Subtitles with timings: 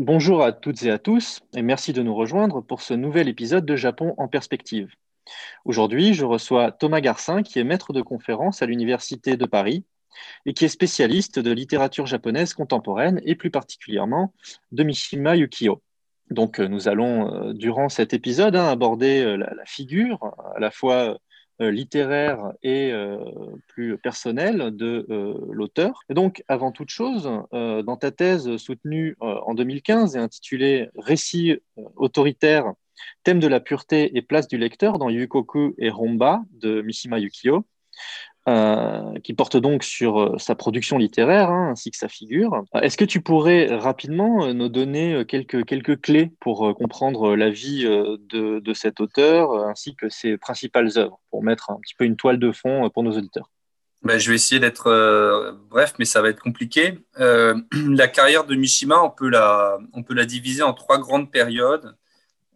[0.00, 3.66] Bonjour à toutes et à tous et merci de nous rejoindre pour ce nouvel épisode
[3.66, 4.94] de Japon en perspective.
[5.66, 9.84] Aujourd'hui, je reçois Thomas Garcin qui est maître de conférence à l'Université de Paris
[10.46, 14.32] et qui est spécialiste de littérature japonaise contemporaine et plus particulièrement
[14.72, 15.82] de Mishima Yukio.
[16.30, 20.94] Donc nous allons, euh, durant cet épisode, hein, aborder euh, la, figure à la fois
[20.94, 21.14] euh,
[21.68, 23.18] littéraire et euh,
[23.68, 26.02] plus personnel de euh, l'auteur.
[26.08, 31.58] Et donc, avant toute chose, dans ta thèse soutenue en 2015 et intitulée Récit
[31.96, 32.72] autoritaire,
[33.24, 37.64] thème de la pureté et place du lecteur dans Yukoku et Romba de Mishima Yukio,
[38.50, 42.64] euh, qui porte donc sur euh, sa production littéraire hein, ainsi que sa figure.
[42.82, 47.84] Est-ce que tu pourrais rapidement euh, nous donner quelques, quelques clés pour comprendre la vie
[47.84, 52.16] de, de, cet auteur ainsi que ses principales œuvres, pour mettre un petit peu une
[52.16, 53.48] toile de fond pour nos auditeurs?
[54.02, 54.90] Ben, je vais essayer d'être
[55.68, 56.98] bref, mais ça va être compliqué.
[57.18, 61.94] la carrière de Mishima, on peut, la, on peut la diviser en trois grandes périodes.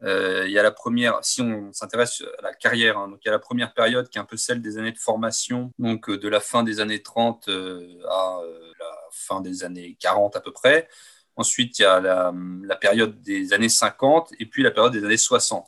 [0.04, 3.26] Euh, il y a la première, si on s'intéresse à la carrière, hein, donc il
[3.26, 6.10] y a la première période qui est un peu celle des années de formation, donc
[6.10, 8.40] euh, de la fin des années 30 euh, à
[8.78, 10.88] la fin des années 40 à peu près.
[11.36, 12.32] Ensuite, il y a la,
[12.76, 15.66] période des années 50 et puis la période des années 60.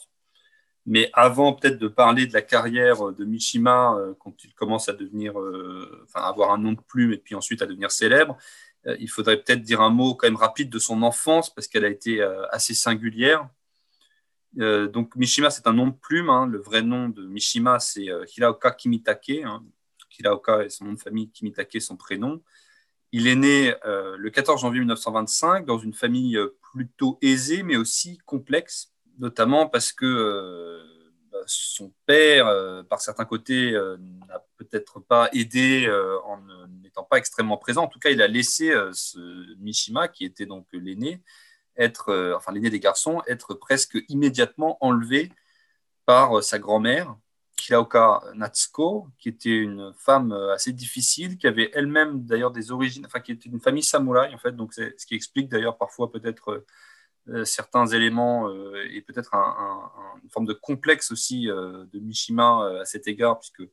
[0.86, 5.34] Mais avant peut-être de parler de la carrière de Mishima, quand il commence à devenir,
[6.04, 8.36] enfin, avoir un nom de plume et puis ensuite à devenir célèbre,
[9.00, 11.88] il faudrait peut-être dire un mot quand même rapide de son enfance parce qu'elle a
[11.88, 13.48] été assez singulière.
[14.58, 16.30] Euh, donc Mishima, c'est un nom de plume.
[16.30, 16.46] Hein.
[16.46, 19.42] Le vrai nom de Mishima, c'est euh, Hiraoka Kimitake.
[19.44, 19.64] Hein.
[20.18, 22.42] Hiraoka est son nom de famille, Kimitake son prénom.
[23.12, 26.38] Il est né euh, le 14 janvier 1925 dans une famille
[26.72, 30.82] plutôt aisée, mais aussi complexe, notamment parce que
[31.30, 32.46] bah, son père,
[32.88, 33.72] par certains côtés,
[34.28, 35.88] n'a peut-être pas aidé
[36.24, 36.40] en
[36.82, 37.84] n'étant pas extrêmement présent.
[37.84, 41.22] En tout cas, il a laissé ce Mishima, qui était donc l'aîné,
[41.76, 45.32] être, euh, enfin l'aîné des garçons, être presque immédiatement enlevé
[46.04, 47.16] par euh, sa grand-mère,
[47.56, 53.06] Kiraoka Natsuko, qui était une femme euh, assez difficile, qui avait elle-même d'ailleurs des origines,
[53.06, 56.10] enfin qui était d'une famille samouraï en fait, donc c'est ce qui explique d'ailleurs parfois
[56.10, 56.64] peut-être
[57.44, 58.48] certains éléments
[58.88, 63.64] et peut-être une forme de complexe aussi de Mishima à cet égard, puisque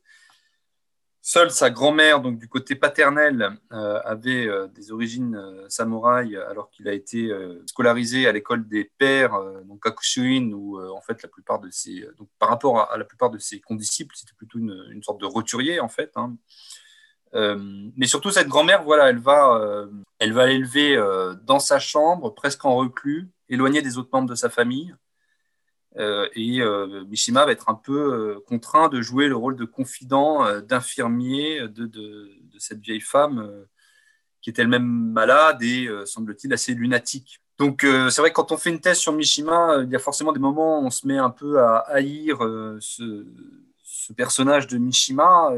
[1.26, 6.86] Seule sa grand-mère, donc du côté paternel, euh, avait euh, des origines euh, alors qu'il
[6.86, 7.32] a été
[7.64, 9.32] scolarisé à l'école des pères,
[9.64, 12.06] donc Kakushuin, où en fait la plupart de ses,
[12.38, 15.88] par rapport à, la plupart de ses condisciples, c'était plutôt une, sorte de roturier en
[15.88, 16.12] fait.
[16.16, 16.36] Hein.
[17.96, 21.02] mais surtout cette grand-mère, voilà, elle va, elle va l'élever
[21.42, 24.94] dans sa chambre, presque en reclus, éloignée des autres membres de sa famille.
[25.96, 29.64] Euh, et euh, Mishima va être un peu euh, contraint de jouer le rôle de
[29.64, 33.66] confident, d'infirmier de, cette vieille femme
[34.40, 37.40] qui est elle-même malade et, semble-t-il, assez lunatique.
[37.58, 40.32] Donc, c'est vrai que quand on fait une thèse sur Mishima, il y a forcément
[40.32, 42.38] des moments où on se met un peu à haïr
[42.80, 43.24] ce,
[44.16, 45.50] personnage de Mishima,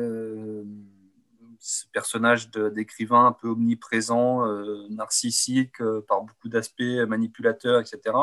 [1.59, 4.47] ce personnage d'écrivain un peu omniprésent,
[4.91, 8.15] narcissique, par beaucoup d'aspects, manipulateur, etc.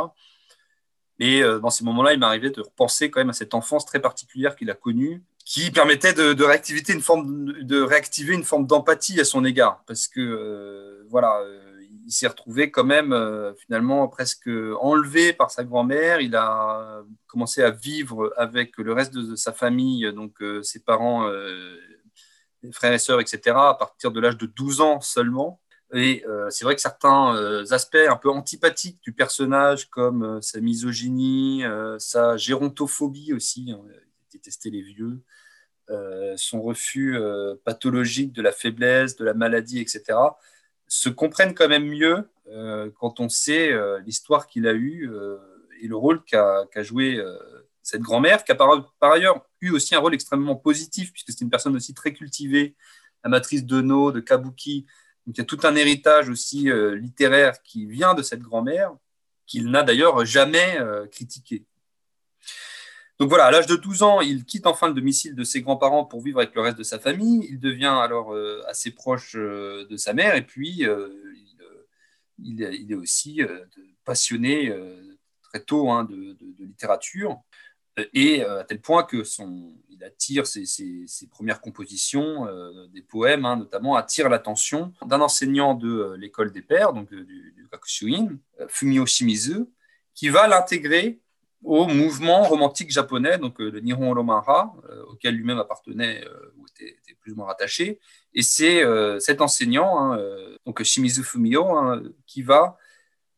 [1.23, 4.01] Et euh, dans ces moments-là, il m'arrivait de repenser quand même à cette enfance très
[4.01, 9.21] particulière qu'il a connue, qui permettait de, réactiver une forme de réactiver une forme d'empathie
[9.21, 13.15] à son égard, parce que euh, voilà, euh, il s'est retrouvé quand même
[13.57, 14.49] finalement presque
[14.81, 16.19] enlevé par sa grand-mère.
[16.19, 21.31] Il a commencé à vivre avec le reste de, sa famille, donc ses parents,
[22.73, 23.55] frères et sœurs, etc.
[23.55, 25.61] À partir de l'âge de 12 ans seulement.
[25.93, 30.41] Et euh, c'est vrai que certains euh, aspects un peu antipathiques du personnage, comme euh,
[30.41, 31.63] sa misogynie,
[31.99, 35.21] sa gérontophobie aussi, hein, il détestait les vieux,
[36.37, 37.19] son refus
[37.65, 40.17] pathologique de la faiblesse, de la maladie, etc.,
[40.87, 42.27] se comprennent quand même mieux
[42.99, 45.11] quand on sait l'histoire qu'il a eue
[45.81, 47.23] et le rôle qu'a joué
[47.83, 48.71] cette grand-mère, qui a par,
[49.01, 52.75] ailleurs eu aussi un rôle extrêmement positif, puisque c'est une personne aussi très cultivée,
[53.21, 54.87] amatrice de no, de kabuki,
[55.25, 58.91] donc il y a tout un héritage aussi euh, littéraire qui vient de cette grand-mère,
[59.47, 61.65] qu'il n'a d'ailleurs jamais euh, critiqué.
[63.19, 66.03] Donc voilà, à l'âge de 12 ans, il quitte enfin le domicile de ses grands-parents
[66.03, 67.47] pour vivre avec le reste de sa famille.
[67.49, 70.85] Il devient alors euh, assez proche de sa mère et puis
[72.39, 73.41] il, est aussi
[74.03, 74.75] passionné
[75.43, 77.39] très tôt hein, de, littérature
[78.13, 83.57] et à tel point que son, il attire ses, premières compositions, euh, des poèmes hein,
[83.57, 88.65] notamment, attirent l'attention d'un enseignant de euh, l'école des pères, donc du, du Kakushuin, euh,
[88.67, 89.65] Fumio Shimizu,
[90.13, 91.19] qui va l'intégrer
[91.63, 94.75] au mouvement romantique japonais, donc le Nihon Romanra,
[95.07, 96.21] auquel lui-même appartenait
[96.57, 98.01] ou était, plus ou moins rattaché.
[98.33, 98.83] Et c'est
[99.21, 100.19] cet enseignant, hein,
[100.65, 102.77] donc Shimizu Fumio, hein, qui va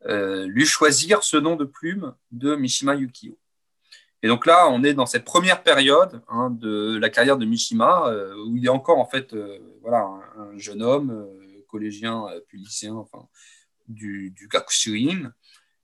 [0.07, 3.37] lui choisir ce nom de plume de Mishima Yukio.
[4.25, 8.12] Et donc là, on est dans cette première période hein, de la carrière de Mishima,
[8.45, 9.36] où il est encore en fait
[9.81, 10.00] voilà,
[10.38, 11.27] un, jeune homme,
[11.68, 13.06] collégien, puis lycéen,
[13.88, 14.50] du, du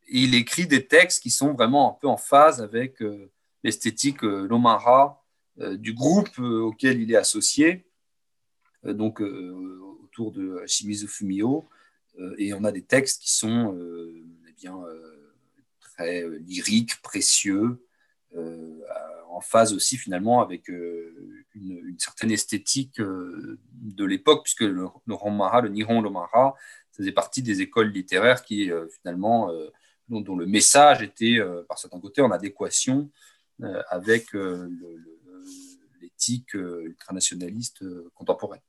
[0.08, 3.04] il écrit des textes qui sont vraiment un peu en phase avec
[3.64, 5.24] l'esthétique Lomara
[5.58, 7.86] du groupe auquel il est associé.
[8.86, 11.66] Euh, donc euh, autour de Shimizu Fumio.
[12.20, 13.78] Euh, et on a des textes qui sont
[14.48, 14.76] eh bien,
[15.80, 17.86] très lyriques, précieux,
[18.36, 26.02] en phase aussi finalement avec une, certaine esthétique de l'époque, puisque le, le le Nihon
[26.02, 26.56] Lomara,
[26.92, 28.70] faisait partie des écoles littéraires qui
[29.02, 29.52] finalement,
[30.10, 33.10] dont, le message était par certains côtés en adéquation
[33.90, 34.28] avec
[36.02, 37.84] l'éthique ultranationaliste
[38.14, 38.62] contemporaine.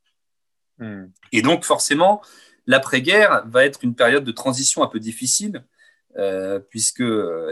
[0.79, 1.05] Hmm.
[1.31, 2.21] Et donc, forcément,
[2.67, 5.63] l'après-guerre va être une période de transition un peu difficile,
[6.17, 7.51] euh, puisque euh,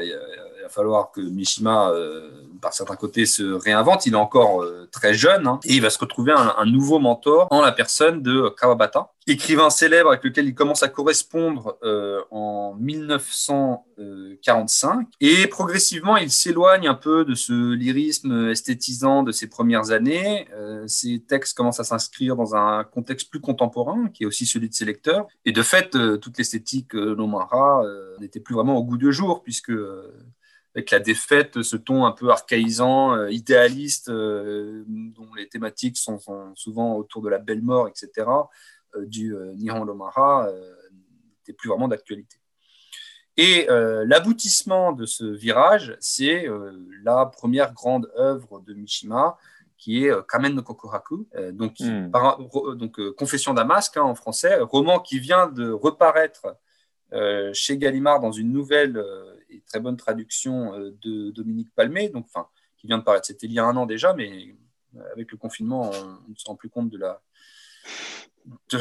[0.72, 2.30] falloir que Mishima, euh,
[2.62, 4.06] par certains côtés, se réinvente.
[4.06, 7.62] Il est encore très jeune hein, et il va se retrouver un, nouveau mentor en
[7.62, 15.08] la personne de Kawabata, écrivain célèbre avec lequel il commence à correspondre euh, en 1945.
[15.20, 20.48] Et progressivement, il s'éloigne un peu de ce lyrisme esthétisant de ses premières années.
[20.54, 24.70] Euh, ses textes commencent à s'inscrire dans un contexte plus contemporain, qui est aussi celui
[24.70, 25.28] de ses lecteurs.
[25.46, 27.84] Et de fait, euh, toute l'esthétique euh, Lomara
[28.20, 29.72] n'était plus vraiment au goût du jour, puisque
[30.74, 36.96] avec la défaite, ce ton un peu archaïsant, idéaliste, dont les thématiques sont, sont, souvent
[36.96, 38.26] autour de la belle mort, etc.,
[38.96, 40.74] euh, du euh, Nihon Lomara euh,
[41.40, 42.38] n'était plus vraiment d'actualité.
[43.38, 43.66] Et
[44.06, 46.48] l'aboutissement de ce virage, c'est
[47.02, 49.38] la première grande œuvre de Mishima,
[49.78, 52.12] qui est Kamen no Kokohaku, donc, hmm.
[52.76, 56.56] donc Confession d'un masque hein, en français, roman qui vient de reparaître
[57.54, 59.02] chez Gallimard dans une nouvelle
[59.52, 62.28] et très bonne traduction de Dominique Palmé, donc,
[62.78, 63.26] qui vient de paraître.
[63.26, 64.56] C'était il y a un an déjà, mais
[65.14, 67.22] avec le confinement, on ne se rend plus compte de la,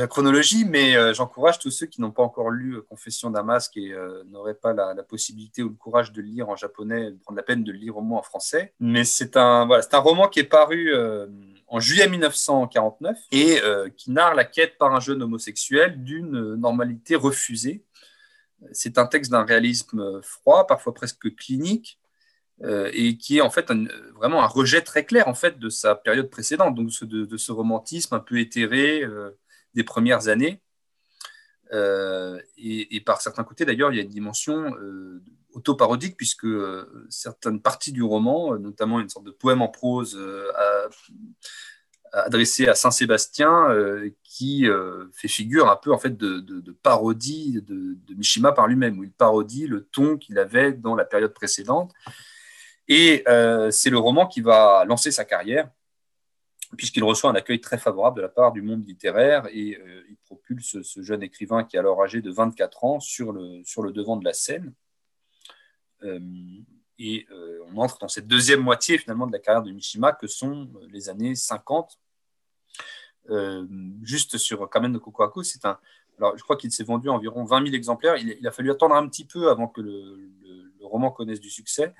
[0.07, 3.77] chronologie, mais euh, j'encourage tous ceux qui n'ont pas encore lu euh, Confession d'un masque
[3.77, 7.19] et euh, n'auraient pas la, possibilité ou le courage de le lire en japonais, de
[7.19, 8.73] prendre la peine de le lire au moins en français.
[8.81, 10.95] Mais c'est un roman qui est paru
[11.67, 13.59] en juillet 1949 et
[13.97, 17.83] qui narre la quête par un jeune homosexuel d'une normalité refusée.
[18.73, 21.99] C'est un texte d'un réalisme froid, parfois presque clinique,
[22.63, 23.73] et qui est en fait
[24.15, 28.15] vraiment un rejet très clair en fait de sa période précédente, donc de, ce romantisme
[28.15, 29.03] un peu éthéré
[29.75, 30.61] des premières années.
[31.73, 35.23] Euh, et, par certains côtés, d'ailleurs, il y a une dimension euh,
[35.53, 40.19] autoparodique, puisque euh, certaines parties du roman, notamment une sorte de poème en prose
[42.13, 43.69] adressé à Saint-Sébastien,
[44.23, 44.67] qui
[45.13, 49.67] fait figure un peu en fait de, parodie de, Mishima par lui-même, où il parodie
[49.67, 51.93] le ton qu'il avait dans la période précédente.
[52.89, 53.25] Et
[53.71, 55.69] c'est le roman qui va lancer sa carrière
[56.77, 60.17] puisqu'il reçoit un accueil très favorable de la part du monde littéraire et euh, il
[60.25, 63.93] propulse ce jeune écrivain qui est alors âgé de 24 ans sur le, sur le
[63.93, 64.73] devant de la scène.
[67.01, 70.13] Euh, et euh, on entre dans cette deuxième moitié finalement de la carrière de Mishima
[70.13, 71.99] que sont les années 50.
[74.03, 75.79] juste sur Kamen de Kokohaku, c'est un.
[76.19, 78.17] Alors, je crois qu'il s'est vendu environ 20 000 exemplaires.
[78.17, 80.19] Il, a fallu attendre un petit peu avant que le,
[80.79, 81.95] le roman connaisse du succès.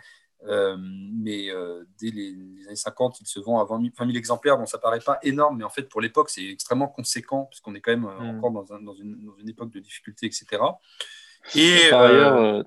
[0.47, 2.33] Euh, mais euh, dès les,
[2.67, 5.65] années 50, il se vend à 20 000, exemplaires, donc ça paraît pas énorme, mais
[5.65, 8.39] en fait, pour l'époque, c'est extrêmement conséquent, puisqu'on est quand même euh, mm.
[8.39, 10.47] encore dans, dans, une, dans, une, époque de difficulté, etc.
[11.55, 12.65] Et, Par ailleurs,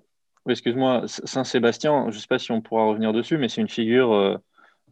[0.49, 4.39] excuse-moi, Saint-Sébastien, je ne sais pas si on pourra revenir dessus, mais c'est une figure,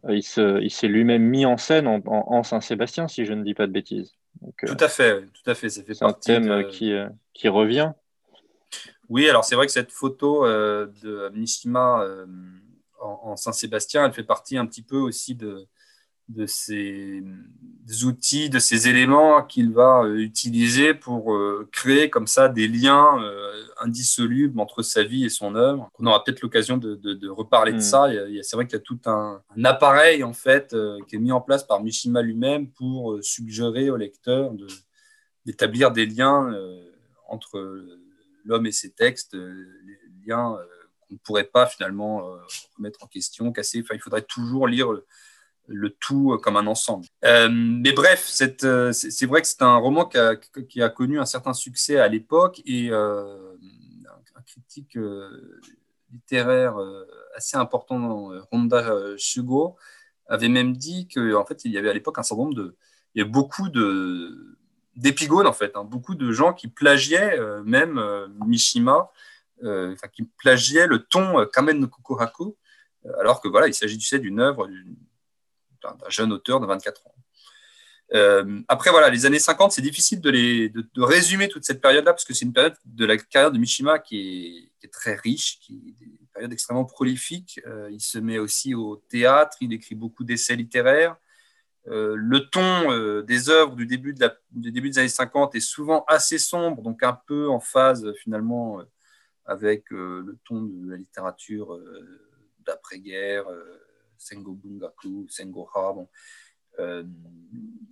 [0.08, 4.14] il s'est lui-même mis en scène en, Saint-Sébastien, si je ne dis pas de bêtises.
[4.66, 5.68] tout à fait, tout à fait.
[5.68, 6.94] Ça fait un thème qui,
[7.34, 7.92] qui revient.
[9.08, 12.06] Oui, alors c'est vrai que cette photo de Mishima
[13.02, 15.66] en, Saint-Sébastien, elle fait partie un petit peu aussi de,
[16.28, 17.22] de ces
[18.04, 23.22] outils, de ces éléments qu'il va euh, utiliser pour euh, créer comme ça des liens
[23.22, 25.90] euh, indissolubles entre sa vie et son œuvre.
[25.98, 27.80] On aura peut-être l'occasion de, reparler de mm.
[27.80, 28.06] ça.
[28.42, 30.74] C'est vrai qu'il y a tout un, appareil en fait
[31.08, 34.52] qui est mis en place par Mishima lui-même pour suggérer au lecteur
[35.44, 36.54] d'établir des liens
[37.28, 37.84] entre
[38.44, 40.56] l'homme et ses textes, les liens
[41.10, 42.24] ne pourrait pas finalement
[42.76, 43.80] remettre en question, casser.
[43.82, 44.88] Enfin, il faudrait toujours lire
[45.72, 47.06] le, tout euh, comme un ensemble.
[47.24, 48.62] Euh, mais bref, c'est
[49.26, 53.26] vrai que c'est un roman qui a, connu un certain succès à l'époque et un,
[54.44, 54.98] critique
[56.12, 56.76] littéraire
[57.36, 59.76] assez important, Ronda Shugo,
[60.26, 62.76] avait même dit qu'en en fait, il y avait à l'époque un certain nombre de.
[63.14, 64.58] Il y avait beaucoup de
[64.94, 68.02] d'épigones en fait, hein, beaucoup de gens qui plagiaient même
[68.44, 69.10] Mishima
[70.12, 72.56] qui plagiait le ton Kamen no Kokoraku,
[73.20, 74.68] alors que voilà, il s'agit du d'une œuvre
[75.82, 77.14] d'un jeune auteur de 24 ans.
[78.14, 82.12] Euh, après, voilà, les années 50, c'est difficile de, les, de, résumer toute cette période-là,
[82.12, 85.96] parce que c'est une période de la carrière de Mishima qui est, très riche, qui
[86.00, 87.60] est une période extrêmement prolifique.
[87.66, 91.16] Euh, il se met aussi au théâtre, il écrit beaucoup d'essais littéraires.
[91.88, 95.60] Euh, le ton des œuvres du début, de la, du début des années 50 est
[95.60, 98.80] souvent assez sombre, donc un peu en phase finalement
[99.46, 101.76] avec le ton de la littérature
[102.64, 103.46] d'après-guerre,
[104.22, 105.92] Sengo Bungaku, Sengo Ha.
[105.92, 106.08] Bon.
[106.78, 107.04] Euh,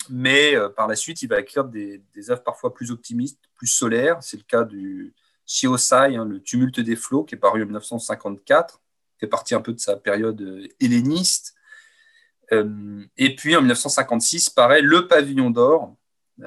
[0.09, 4.23] mais euh, par la suite, il va écrire des, œuvres parfois plus optimistes, plus solaires.
[4.23, 5.15] C'est le cas du
[5.47, 8.81] Shiosai, hein, le tumulte des flots, qui est paru en 1954,
[9.19, 11.55] fait partie un peu de sa période euh, helléniste.
[13.17, 15.95] et puis en 1956 paraît Le Pavillon d'Or,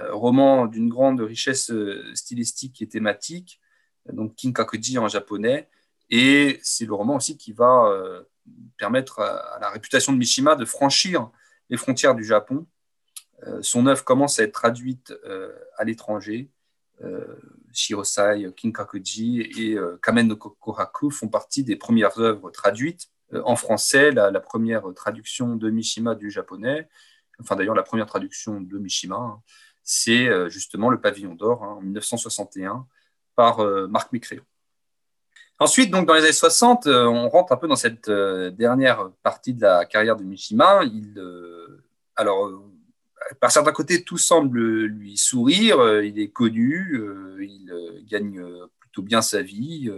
[0.09, 1.71] roman d'une grande richesse
[2.13, 3.61] stylistique et thématique,
[4.11, 5.69] donc Kinkakuji en japonais.
[6.09, 8.25] Et c'est le roman aussi qui va
[8.77, 11.29] permettre à, la réputation de Mishima de franchir
[11.69, 12.67] les frontières du Japon.
[13.47, 16.49] Euh, son œuvre commence à être traduite euh, à l'étranger.
[17.03, 17.35] Euh,
[17.71, 23.09] Shirosai, Kinkakuji et Kamen no Kokoraku font partie des premières œuvres traduites.
[23.33, 26.87] en français, la, première traduction de Mishima du japonais,
[27.39, 29.41] enfin d'ailleurs la première traduction de Mishima, hein,
[29.81, 32.85] c'est justement Le Pavillon d'Or hein, en 1961
[33.35, 33.57] par
[33.89, 34.43] Marc Mécréon.
[35.63, 39.09] Ensuite, donc, dans les années 60, euh, on rentre un peu dans cette euh, dernière
[39.23, 40.83] partie de la carrière de Mishima.
[40.83, 41.85] Il, euh,
[42.17, 42.51] alors,
[43.39, 46.01] par certains côtés, tout semble lui sourire.
[46.01, 47.01] Il est connu,
[47.39, 48.45] il gagne
[48.77, 49.89] plutôt bien sa vie.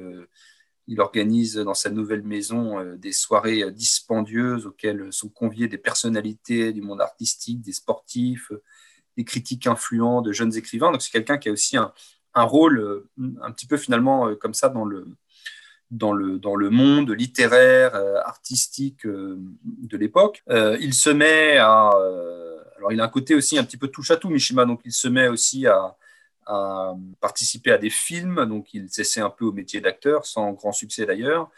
[0.86, 6.84] Il organise dans sa nouvelle maison des soirées dispendieuses auxquelles sont conviés des personnalités du
[6.84, 8.51] monde artistique, des sportifs,
[9.17, 10.91] des critiques influents, de jeunes écrivains.
[10.91, 11.91] Donc c'est quelqu'un qui a aussi un,
[12.36, 13.03] rôle
[13.41, 15.07] un petit peu finalement comme ça dans le,
[15.92, 20.44] dans le, dans le monde littéraire, euh, artistique euh, de l'époque.
[20.50, 21.89] Euh, il se met à...
[22.77, 24.92] alors, il a un côté aussi un petit peu touche à tout, Mishima, donc il
[24.92, 25.96] se met aussi à,
[27.20, 31.08] participer à des films, donc il s'essaie un peu au métier d'acteur, sans grand succès
[31.08, 31.50] d'ailleurs.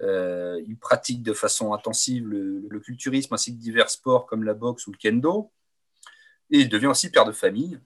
[0.00, 4.88] il pratique de façon intensive le, le, culturisme ainsi que divers sports comme la boxe
[4.88, 5.52] ou le kendo.
[6.50, 7.78] Et il devient aussi père de famille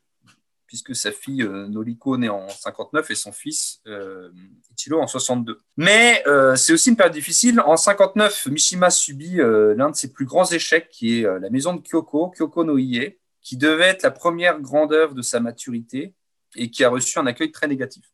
[0.67, 4.31] puisque sa fille euh, Noriko naît en 59 et son fils euh,
[4.77, 5.61] Ichiro en 62.
[5.77, 7.61] Mais euh, c'est aussi une période difficile.
[7.61, 11.81] En 59, Mishima subit l'un de ses plus grands échecs, qui est la maison de
[11.81, 16.15] Kyoko, Kyoko no Ie, qui devait être la première grande œuvre de sa maturité
[16.57, 18.05] et qui a reçu un accueil très négatif.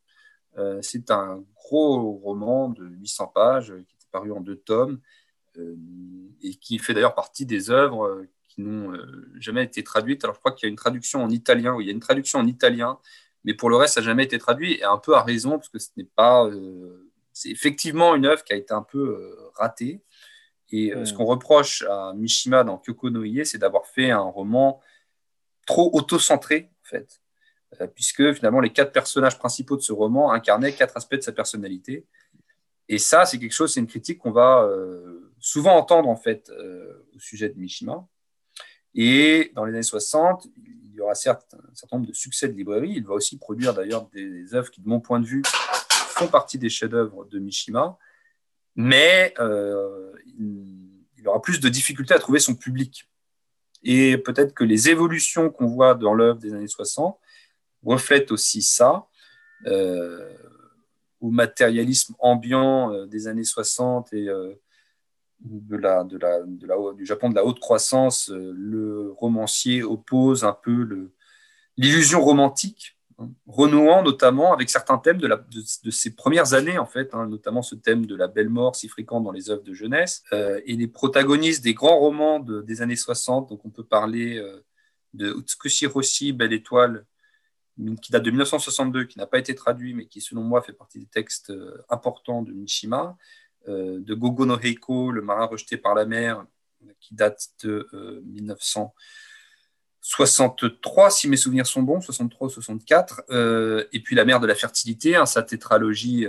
[0.83, 5.01] c'est un gros roman de 800 pages qui était paru en deux tomes
[6.43, 10.25] et qui fait d'ailleurs partie des œuvres qui n'ont euh, jamais été traduites.
[10.25, 12.01] Alors, je crois qu'il y a une traduction en italien, oui, il y a une
[12.01, 12.99] traduction en italien,
[13.45, 15.71] mais pour le reste, ça n'a jamais été traduit, et un peu à raison, parce
[15.71, 16.47] que ce n'est pas.
[16.47, 20.03] Euh, c'est effectivement une œuvre qui a été un peu euh, ratée.
[20.75, 24.81] Et ce qu'on reproche à Mishima dans Kyoko no Ie, c'est d'avoir fait un roman
[25.67, 27.21] trop auto-centré, en fait,
[27.95, 32.07] puisque finalement, les quatre personnages principaux de ce roman incarnaient quatre aspects de sa personnalité.
[32.89, 34.67] Et ça, c'est quelque chose, c'est une critique qu'on va
[35.41, 36.51] souvent entendre, en fait,
[37.15, 38.09] au sujet de Mishima.
[38.95, 42.53] Et dans les années 60, il y aura certes un certain nombre de succès de
[42.53, 42.93] librairie.
[42.97, 45.43] Il va aussi produire d'ailleurs des œuvres qui, de mon point de vue,
[45.89, 47.97] font partie des chefs-d'œuvre de Mishima,
[48.77, 53.09] mais euh, il aura plus de difficultés à trouver son public.
[53.83, 57.19] Et peut-être que les évolutions qu'on voit dans l'œuvre des années 60
[57.85, 59.07] reflètent aussi ça.
[59.67, 60.37] Euh,
[61.21, 64.29] au matérialisme ambiant euh, des années 60 et
[65.45, 69.83] de la, de la, de la, du Japon de la haute croissance, euh, le romancier
[69.83, 71.11] oppose un peu
[71.77, 76.87] l'illusion romantique, hein, renouant notamment avec certains thèmes de, la, de, ses premières années, en
[76.87, 79.75] fait, hein, notamment ce thème de la belle mort si fréquent dans les œuvres de
[79.75, 80.23] jeunesse.
[80.33, 84.65] Euh, et les protagonistes des grands romans des années 60, donc on peut parler euh,
[85.15, 87.05] de Utsukushi Roshi, Belle Étoile,
[88.03, 90.99] qui date de 1962, qui n'a pas été traduit, mais qui, selon moi, fait partie
[90.99, 91.53] des textes
[91.89, 93.17] importants de Mishima.
[93.69, 96.45] Euh, de Gogo no Heiko, Le marin rejeté par la mer,
[97.01, 97.89] qui date de
[98.25, 104.57] 1963, euh, si mes souvenirs sont bons, 63-64, euh, et puis La mer de la
[104.57, 106.27] fertilité, hein, sa tétralogie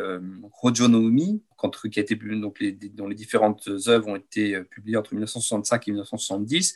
[0.51, 1.43] Rojo no Umi,
[1.91, 2.03] qui a
[2.59, 6.75] les, dont les différentes œuvres ont été publiées entre 1965 et 1970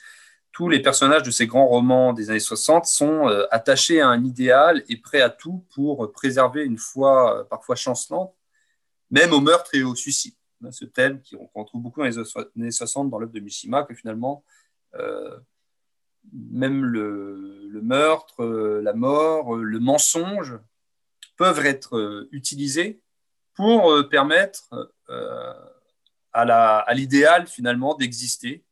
[0.53, 4.83] tous les personnages de ces grands romans des années 60 sont attachés à un idéal
[4.89, 8.33] et prêts à tout pour préserver une foi parfois chancelante,
[9.11, 10.33] même au meurtre et au suicide
[10.71, 11.21] ce thème
[11.53, 14.43] qu'on trouve beaucoup dans les années 60 dans l'œuvre de Mishima, que finalement,
[14.95, 15.37] euh,
[16.33, 20.57] même le, meurtre, euh, la mort, euh, le mensonge
[21.37, 23.01] peuvent être utilisés
[23.53, 24.91] pour permettre
[26.33, 28.65] à l'idéal finalement d'exister.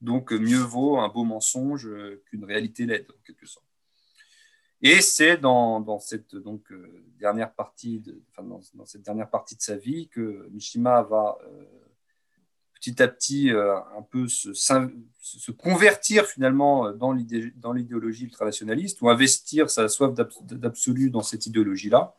[0.00, 1.88] Donc mieux vaut un beau mensonge
[2.26, 3.67] qu'une réalité laide, en quelque sorte.
[4.80, 6.72] Et c'est dans, cette donc,
[7.18, 11.36] dernière partie de, dans, cette dernière partie de sa vie que Mishima va
[12.78, 17.12] petit à petit euh, un peu se, se, convertir finalement euh, dans
[17.72, 22.14] l'idéologie ultranationaliste ou investir sa soif d'absolu dans cette idéologie-là.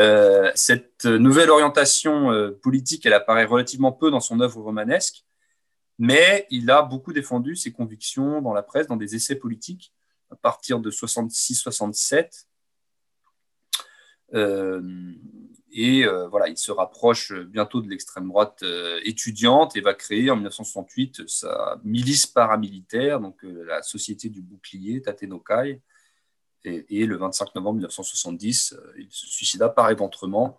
[0.00, 2.30] Euh, cette nouvelle orientation
[2.62, 5.24] politique, elle apparaît relativement peu dans son œuvre romanesque,
[5.98, 9.92] mais il a beaucoup défendu ses convictions dans la presse, dans des essais politiques,
[10.30, 12.46] à partir de 66-67.
[15.76, 20.30] Et euh, voilà, il se rapproche bientôt de l'extrême droite euh, étudiante et va créer
[20.30, 25.82] en 1968 sa milice paramilitaire, donc euh, la Société du Bouclier, Tatenokai.
[26.62, 30.56] Et, et, le 25 novembre 1970, il se suicida par éventrement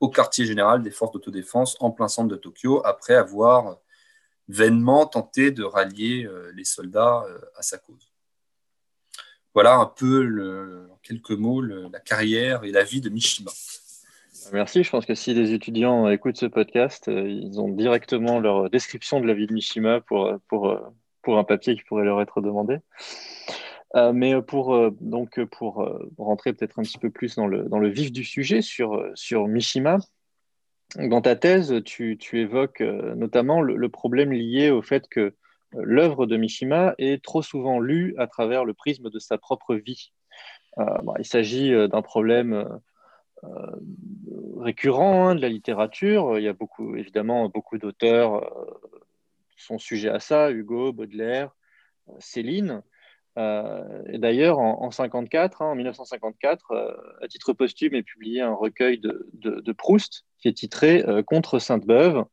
[0.00, 3.76] au quartier général des forces d'autodéfense en plein centre de Tokyo, après avoir
[4.48, 8.13] vainement tenté de rallier les soldats à sa cause.
[9.54, 13.52] Voilà un peu, en quelques mots, la carrière et la vie de Mishima.
[14.52, 14.82] Merci.
[14.82, 19.20] Je pense que si les étudiants écoutent ce podcast, euh, ils ont directement leur description
[19.20, 20.80] de la vie de Mishima pour, pour, euh,
[21.22, 22.78] pour un papier qui pourrait leur être demandé.
[23.96, 27.88] Euh, mais pour, donc pour rentrer peut-être un petit peu plus dans le, dans le
[27.88, 29.98] vif du sujet sur, sur Mishima,
[30.96, 35.34] dans ta thèse, tu, tu évoques notamment le, problème lié au fait que
[35.76, 40.12] l'œuvre de Mishima est trop souvent lue à travers le prisme de sa propre vie.
[41.18, 42.80] il s'agit d'un problème
[43.44, 43.76] euh,
[44.60, 46.38] récurrent hein, de la littérature.
[46.38, 48.80] Il y a beaucoup, évidemment beaucoup d'auteurs euh,
[49.56, 51.54] sont sujets à ça, Hugo, Baudelaire,
[52.08, 52.82] euh, Céline.
[53.36, 56.72] et d'ailleurs, en, 54, hein, en 1954,
[57.20, 62.24] à titre posthume, est publié un recueil de, Proust qui est titré Contre Sainte-Beuve.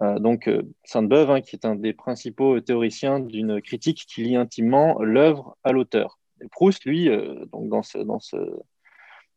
[0.00, 0.48] Donc,
[0.84, 5.72] Sainte-Beuve, hein, qui est un des principaux théoriciens d'une critique qui lie intimement l'œuvre à
[5.72, 6.20] l'auteur.
[6.52, 7.08] Proust, lui,
[7.50, 8.36] donc dans ce, dans ce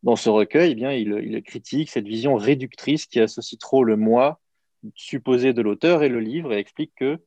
[0.04, 4.40] dans ce recueil, eh bien, il, critique cette vision réductrice qui associe trop le moi
[4.96, 7.20] supposé de l'auteur et le livre et explique que,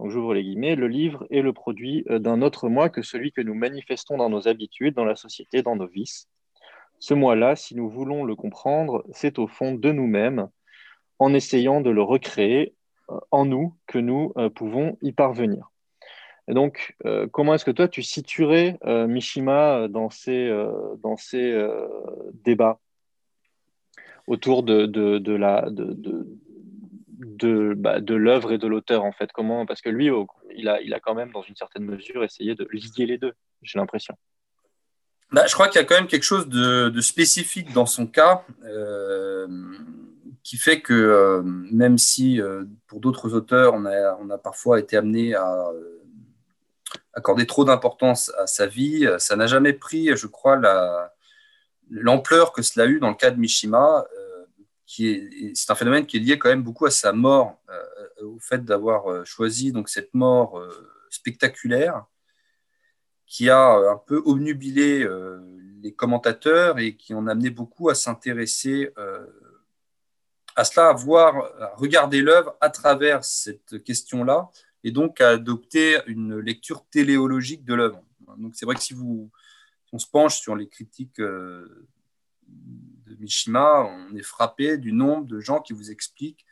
[0.00, 3.30] donc j'ouvre les guillemets, le livre est le produit euh, d'un autre moi que celui
[3.30, 6.28] que nous manifestons dans nos habitudes, dans la société, dans nos vices.
[6.98, 10.48] Ce moi-là, si nous voulons le comprendre, c'est au fond de nous-mêmes,
[11.18, 12.74] en essayant de le recréer
[13.10, 15.70] euh, en nous, que nous euh, pouvons y parvenir.
[16.48, 20.48] Et donc, euh, comment est-ce que toi, tu situerais Mishima dans ces,
[21.02, 21.52] dans ces
[22.44, 22.78] débats
[24.28, 26.28] autour de, de, de la, de,
[27.18, 29.32] de, bah, de l'œuvre et de l'auteur, en fait?
[29.32, 30.08] Comment, Parce que lui,
[30.54, 33.32] il a, il a quand même, dans une certaine mesure, essayé de lier les deux,
[33.62, 34.14] j'ai l'impression.
[35.32, 38.44] Bah, je crois qu'il y a quand même quelque chose de, spécifique dans son cas
[40.46, 42.40] qui fait que même si
[42.86, 43.84] pour d'autres auteurs, on
[44.30, 45.72] a, parfois été amené à
[47.14, 49.08] accorder trop d'importance à sa vie.
[49.18, 50.56] Ça n'a jamais pris, je crois,
[51.90, 54.06] l'ampleur que cela a eu dans le cas de Mishima.
[54.16, 54.44] Euh,
[54.86, 58.64] c'est un phénomène qui est lié quand même beaucoup à sa mort, euh, au fait
[58.64, 60.62] d'avoir euh, choisi donc cette mort
[61.10, 62.04] spectaculaire
[63.26, 65.04] qui a un peu obnubilé
[65.82, 68.92] les commentateurs et qui en a amené beaucoup à s'intéresser
[70.56, 74.50] à cela, à voir, regarder l'œuvre à travers cette question-là
[74.82, 78.02] et donc à adopter une lecture téléologique de l'œuvre.
[78.38, 79.30] Donc c'est vrai que si vous,
[79.92, 81.88] on se penche sur les critiques euh,
[82.48, 86.44] de Mishima, on est frappé du nombre de gens qui vous expliquent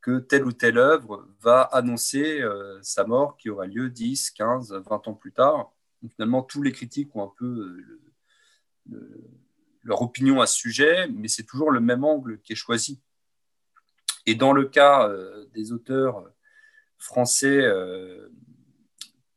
[0.00, 4.72] que telle ou telle œuvre va annoncer euh, sa mort qui aura lieu 10, 15,
[4.72, 5.72] 20 ans plus tard.
[6.16, 7.82] finalement, tous les critiques ont un peu
[8.92, 9.32] euh,
[9.82, 13.00] leur opinion à ce sujet, mais c'est toujours le même angle qui est choisi.
[14.26, 15.10] Et dans le cas
[15.54, 16.30] des auteurs
[17.00, 18.28] français euh,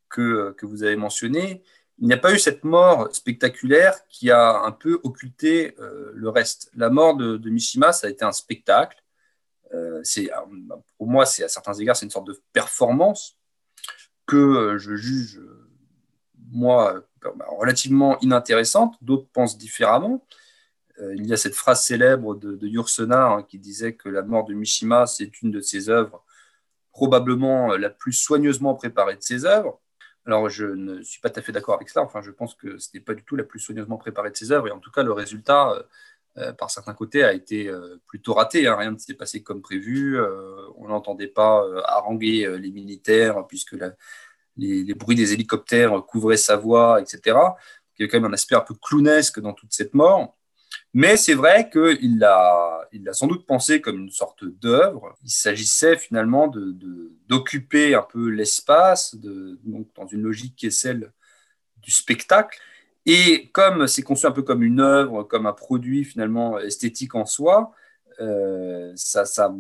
[0.10, 1.64] que, vous avez mentionné,
[1.98, 6.30] il n'y a pas eu cette mort spectaculaire qui a un peu occulté euh, le
[6.30, 6.70] reste.
[6.76, 9.02] La mort de, Mishima, ça a été un spectacle.
[9.74, 10.04] Euh,
[10.98, 13.38] pour moi, à certains égards, c'est une sorte de performance
[14.28, 15.42] que je juge,
[16.52, 17.04] moi,
[17.48, 18.96] relativement inintéressante.
[19.02, 20.26] D'autres pensent différemment.
[21.00, 24.46] Il y a cette phrase célèbre de, de Yursena hein, qui disait que la mort
[24.46, 26.24] de Mishima, c'est une de ses œuvres
[26.94, 29.82] probablement la plus soigneusement préparée de ses œuvres.
[30.26, 32.06] Alors, je ne suis pas tout à fait d'accord avec cela.
[32.06, 34.52] Enfin, je pense que ce n'est pas du tout la plus soigneusement préparée de ses
[34.52, 34.70] œuvres.
[34.70, 35.84] Et en tout cas, le résultat, euh,
[36.38, 38.68] euh, par certains côtés, a été euh, plutôt raté.
[38.68, 38.78] Hein.
[38.78, 40.18] Rien ne s'est passé comme prévu.
[40.78, 43.76] on n'entendait pas haranguer les militaires, puisque
[44.56, 47.38] les, bruits des hélicoptères couvraient sa voix, etc.
[47.98, 50.38] Il y a quand même un aspect un peu clownesque dans toute cette mort.
[50.94, 55.18] Mais c'est vrai qu'il l'a il sans doute pensé comme une sorte d'œuvre.
[55.24, 56.48] Il s'agissait finalement
[57.28, 61.12] d'occuper de, un peu l'espace, dans une logique qui est celle
[61.82, 62.60] du spectacle.
[63.06, 67.26] Et comme c'est conçu un peu comme une œuvre, comme un produit finalement esthétique en
[67.26, 67.74] soi,
[68.22, 69.54] euh, ça, ça,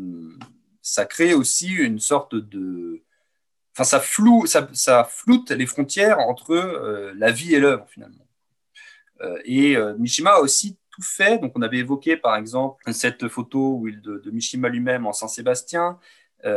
[0.81, 3.01] ça, crée aussi une sorte de...
[3.73, 8.27] Enfin, ça, floue, ça, ça floute les frontières entre euh, la vie et l'œuvre finalement.
[9.21, 11.39] Euh, et Mishima a aussi tout fait.
[11.39, 15.13] Donc, on avait évoqué par exemple cette photo où il, de, de Mishima lui-même en
[15.13, 15.99] Saint-Sébastien.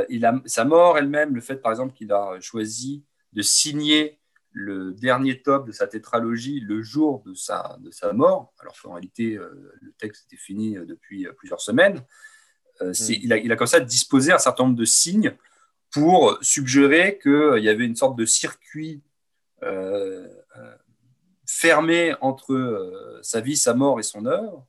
[0.09, 4.19] il a, sa mort elle-même, le fait par exemple qu'il a choisi de signer
[4.59, 8.95] le dernier top de sa tétralogie le jour de sa, de sa mort, alors qu'en
[8.95, 12.03] réalité, euh, le texte était fini euh, depuis euh, plusieurs semaines.
[12.81, 12.93] Mm.
[13.11, 15.37] il, a, il, a, comme ça disposé un certain nombre de signes
[15.91, 19.03] pour suggérer qu'il y avait une sorte de circuit
[21.47, 24.67] fermé entre sa vie, sa mort et son œuvre,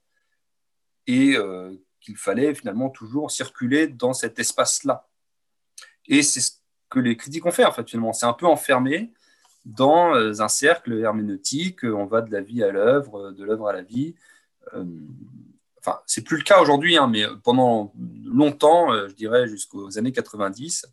[1.08, 1.36] et
[2.00, 5.08] qu'il fallait finalement toujours circuler dans cet espace-là.
[6.08, 6.52] Et c'est ce
[6.90, 8.14] que les critiques ont fait, en fait, finalement.
[8.14, 9.12] C'est un peu enfermé
[9.66, 11.84] dans euh, un cercle herméneutique.
[11.84, 14.16] On va de la vie à l'œuvre, de l'œuvre à la vie.
[14.74, 14.86] Euh,
[15.80, 17.94] enfin, c'est plus le cas aujourd'hui, hein, mais pendant
[18.26, 20.86] longtemps, euh, je dirais jusqu'aux années 90,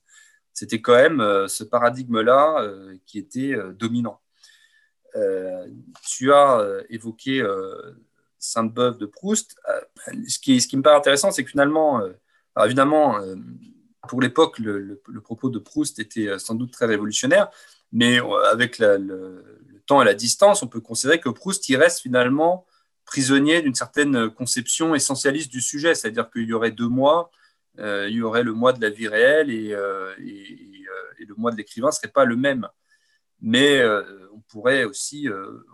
[0.53, 2.65] c'était quand même ce paradigme-là
[3.07, 4.21] qui était dominant.
[6.03, 7.45] Tu as évoqué
[8.39, 9.57] Sainte-Beuve de Proust.
[10.29, 12.03] ce, qui, me paraît intéressant, c'est que finalement,
[12.59, 13.21] évidemment,
[14.09, 17.51] pour l'époque, le, propos de Proust était sans doute très révolutionnaire,
[17.95, 19.43] mais euh, avec le,
[19.87, 22.67] temps et la distance, on peut considérer que Proust y reste finalement
[23.05, 27.31] prisonnier d'une certaine conception essentialiste du sujet, c'est-à-dire qu'il y aurait deux mois,
[27.79, 31.57] euh, il y aurait le mois de la vie réelle et, euh, le mois de
[31.57, 32.67] l'écrivain ne serait pas le même.
[33.41, 33.85] Mais
[34.33, 35.29] on pourrait aussi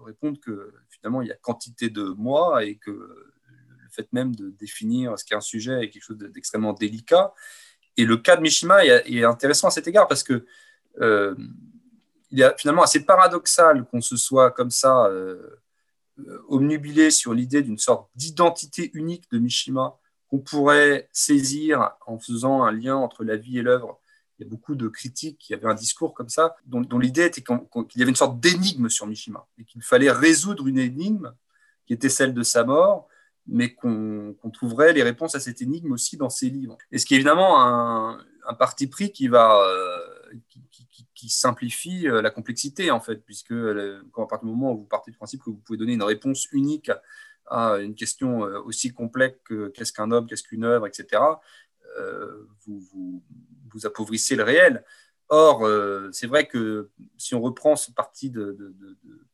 [0.05, 4.51] répondre que finalement il y a quantité de mois et que le fait même de
[4.51, 7.33] définir ce qu'est un sujet est quelque chose d'extrêmement délicat.
[7.97, 10.45] Et le cas de Mishima est, intéressant à cet égard parce que
[12.31, 15.61] il est finalement assez paradoxal qu'on se soit comme ça euh,
[16.21, 22.63] euh, omnubilé sur l'idée d'une sorte d'identité unique de Mishima qu'on pourrait saisir en faisant
[22.63, 24.00] un lien entre la vie et l'œuvre.
[24.41, 27.43] Il y a beaucoup de critiques qui avaient un discours comme ça, dont, l'idée était
[27.43, 27.59] qu'il
[27.97, 31.35] y avait une sorte d'énigme sur Mishima et qu'il fallait résoudre une énigme
[31.85, 33.07] qui était celle de sa mort,
[33.47, 36.79] mais qu'on trouverait les réponses à cette énigme aussi dans ses livres.
[36.91, 38.25] Et ce qui est évidemment un,
[38.59, 39.99] parti pris qui va, euh,
[41.15, 44.87] qui simplifie euh, la complexité, en fait, puisque euh, à partir du moment où vous
[44.87, 46.91] partez du principe que vous pouvez donner une réponse unique
[47.47, 51.21] à une question aussi complexe que qu'est-ce qu'un homme, qu'est-ce qu'une œuvre, etc.,
[52.65, 53.23] vous, vous,
[53.85, 54.85] appauvrissez le réel.
[55.29, 55.65] Or,
[56.13, 58.75] c'est vrai que si on reprend ce parti de,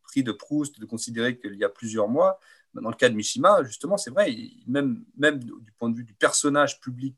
[0.03, 2.39] prix de Proust, de considérer qu'il y a plusieurs mois,
[2.75, 4.31] ben, dans le cas de Mishima, justement, c'est vrai,
[4.67, 7.17] même, même du point de vue du personnage public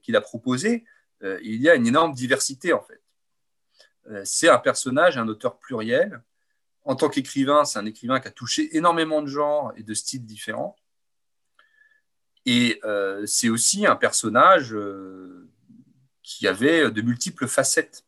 [0.00, 0.86] qu'il a proposé,
[1.20, 3.04] il y a une énorme diversité, en fait.
[4.10, 6.22] Euh, c'est un personnage, un auteur pluriel.
[6.84, 10.24] En tant qu'écrivain, c'est un écrivain qui a touché énormément de genres et de styles
[10.24, 10.76] différents.
[12.46, 15.43] Et euh, c'est aussi un personnage euh,
[16.24, 18.04] qui avait de multiples facettes,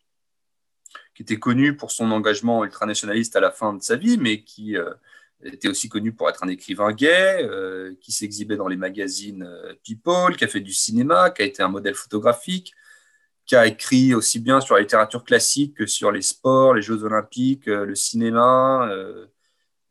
[1.14, 4.76] qui était connu pour son engagement ultranationaliste à la fin de sa vie, mais qui
[5.44, 7.48] était aussi connu pour être un écrivain gay,
[8.00, 9.48] qui s'exhibait dans les magazines
[9.84, 12.74] People, qui a fait du cinéma, qui a été un modèle photographique,
[13.46, 17.04] qui a écrit aussi bien sur la littérature classique que sur les sports, les Jeux
[17.04, 19.26] olympiques, euh, le cinéma, euh,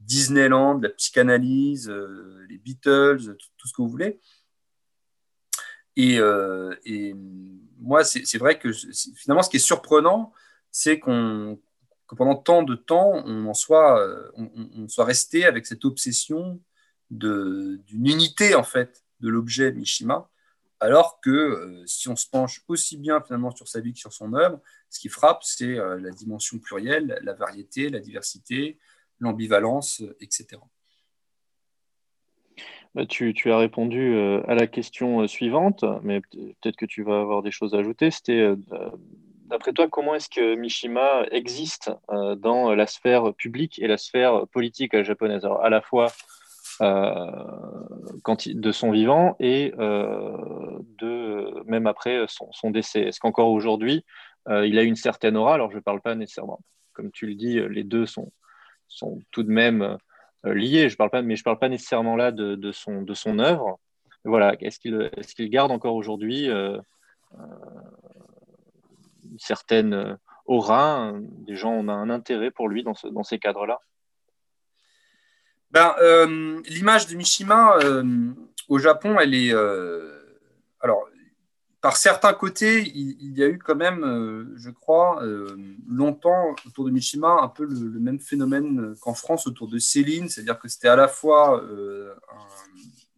[0.01, 4.19] Disneyland, la psychanalyse, euh, les Beatles, tout, ce que vous voulez.
[5.95, 6.19] Et,
[7.77, 8.71] moi, c'est vrai que
[9.15, 10.33] finalement, ce qui est surprenant,
[10.71, 11.55] c'est que
[12.15, 14.03] pendant tant de temps, on soit,
[14.35, 16.59] on, soit resté avec cette obsession
[17.11, 20.29] d'une unité en fait de l'objet Mishima
[20.79, 24.13] alors que euh, si on se penche aussi bien finalement sur sa vie que sur
[24.13, 28.77] son œuvre, ce qui frappe, c'est euh, la dimension plurielle, la variété, la diversité,
[29.19, 30.61] l'ambivalence, euh, etc.
[32.95, 37.51] Bah, tu, as répondu à la question suivante, mais peut-être que tu vas avoir des
[37.51, 38.09] choses à ajouter.
[38.09, 38.53] C'était,
[39.47, 41.91] d'après toi, comment est-ce que Mishima existe
[42.37, 45.43] dans la sphère publique et la sphère politique japonaise?
[45.43, 46.07] Alors, à la fois
[46.81, 47.31] euh,
[48.23, 50.35] quand de son vivant et euh,
[50.99, 53.01] de, même après son, décès.
[53.01, 54.03] Est-ce qu'encore aujourd'hui,
[54.49, 55.53] euh, il a une certaine aura?
[55.53, 56.59] Alors, je ne parle pas nécessairement,
[56.93, 58.31] comme tu le dis, les deux sont
[59.31, 59.97] tout de même
[60.53, 63.13] liés, je parle pas, mais je ne parle pas nécessairement là de, de, son, de
[63.13, 63.79] son œuvre.
[64.23, 66.81] Voilà, est-ce qu'il garde encore aujourd'hui une
[69.37, 73.79] certaine aura Des gens ont un intérêt pour lui dans, ce, dans ces cadres-là?
[75.71, 75.93] Ben,
[76.69, 77.77] L'image de Mishima
[78.67, 79.53] au Japon, elle est.
[80.81, 81.07] alors,
[81.85, 85.55] par certains côtés, il, y a eu quand même, euh, je crois, euh,
[85.87, 90.57] longtemps autour de Mishima un peu le, même phénomène qu'en France autour de Céline, c'est-à-dire
[90.57, 92.15] que c'était à la fois euh,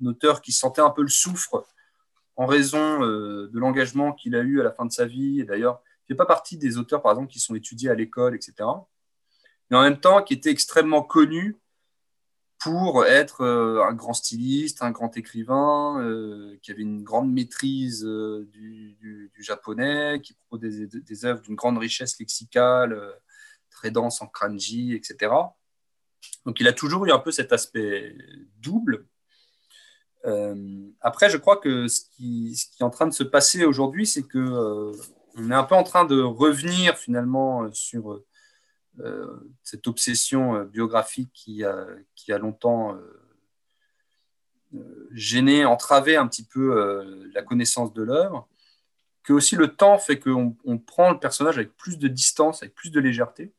[0.02, 1.66] un, auteur qui sentait un peu le souffre
[2.36, 5.82] en raison de l'engagement qu'il a eu à la fin de sa vie, et d'ailleurs,
[6.04, 8.54] il fait pas partie des auteurs, par exemple, qui sont étudiés à l'école, etc.
[9.72, 11.56] Mais en même temps, qui était extrêmement connu
[12.60, 18.04] pour être euh, un grand styliste, un grand écrivain, euh, qui avait une grande maîtrise
[18.06, 23.00] euh, du, japonais, qui proposait des, œuvres d'une grande richesse lexicale,
[23.70, 25.32] très dense en kanji, etc.
[26.46, 28.16] Donc il a toujours eu un peu cet aspect
[28.60, 29.06] double.
[31.02, 34.92] après, je crois que ce qui, est en train de se passer aujourd'hui, c'est que
[35.36, 38.24] on est un peu en train de revenir finalement sur
[39.64, 44.80] cette obsession euh, biographique qui a, qui a longtemps euh,
[45.12, 48.48] gêné, entravé un petit peu la connaissance de l'œuvre,
[49.24, 52.76] que aussi le temps fait qu'on on prend le personnage avec plus de distance, avec
[52.76, 53.54] plus de légèreté.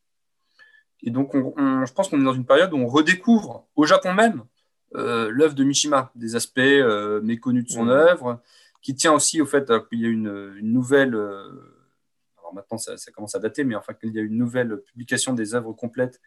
[1.02, 4.12] Et donc, on, je pense qu'on est dans une période où on redécouvre, au Japon
[4.12, 4.44] même,
[4.92, 6.60] l'œuvre de Mishima, des aspects
[7.22, 7.90] méconnus de son mmh.
[7.90, 8.42] œuvre,
[8.82, 11.16] qui tient aussi au fait qu'il y a une, une nouvelle
[12.52, 15.72] maintenant ça, commence à dater, mais enfin qu'il y a une nouvelle publication des œuvres
[15.72, 16.20] complètes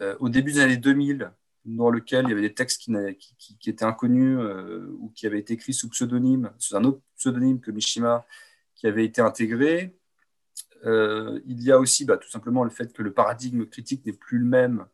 [0.00, 1.30] euh, au début des années 2000,
[1.64, 5.54] dans lequel il y avait des textes qui, étaient inconnus euh, ou qui avaient été
[5.54, 8.26] écrits sous pseudonyme, sous un autre pseudonyme que Mishima,
[8.74, 9.96] qui avait été intégré.
[10.84, 14.12] Euh, il y a aussi bah, tout simplement le fait que le paradigme critique n'est
[14.12, 14.86] plus le même,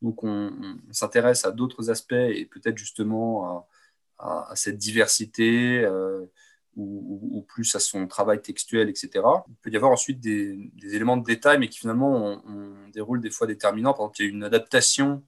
[0.00, 0.52] donc on,
[0.90, 3.66] s'intéresse à d'autres aspects et peut-être justement
[4.18, 5.84] à, cette diversité
[6.76, 9.10] ou, plus à son travail textuel, etc.
[9.48, 13.20] Il peut y avoir ensuite des, éléments de détail, mais qui finalement ont, des rôles
[13.20, 13.92] des fois déterminants.
[13.92, 15.22] Par exemple, il y a une adaptation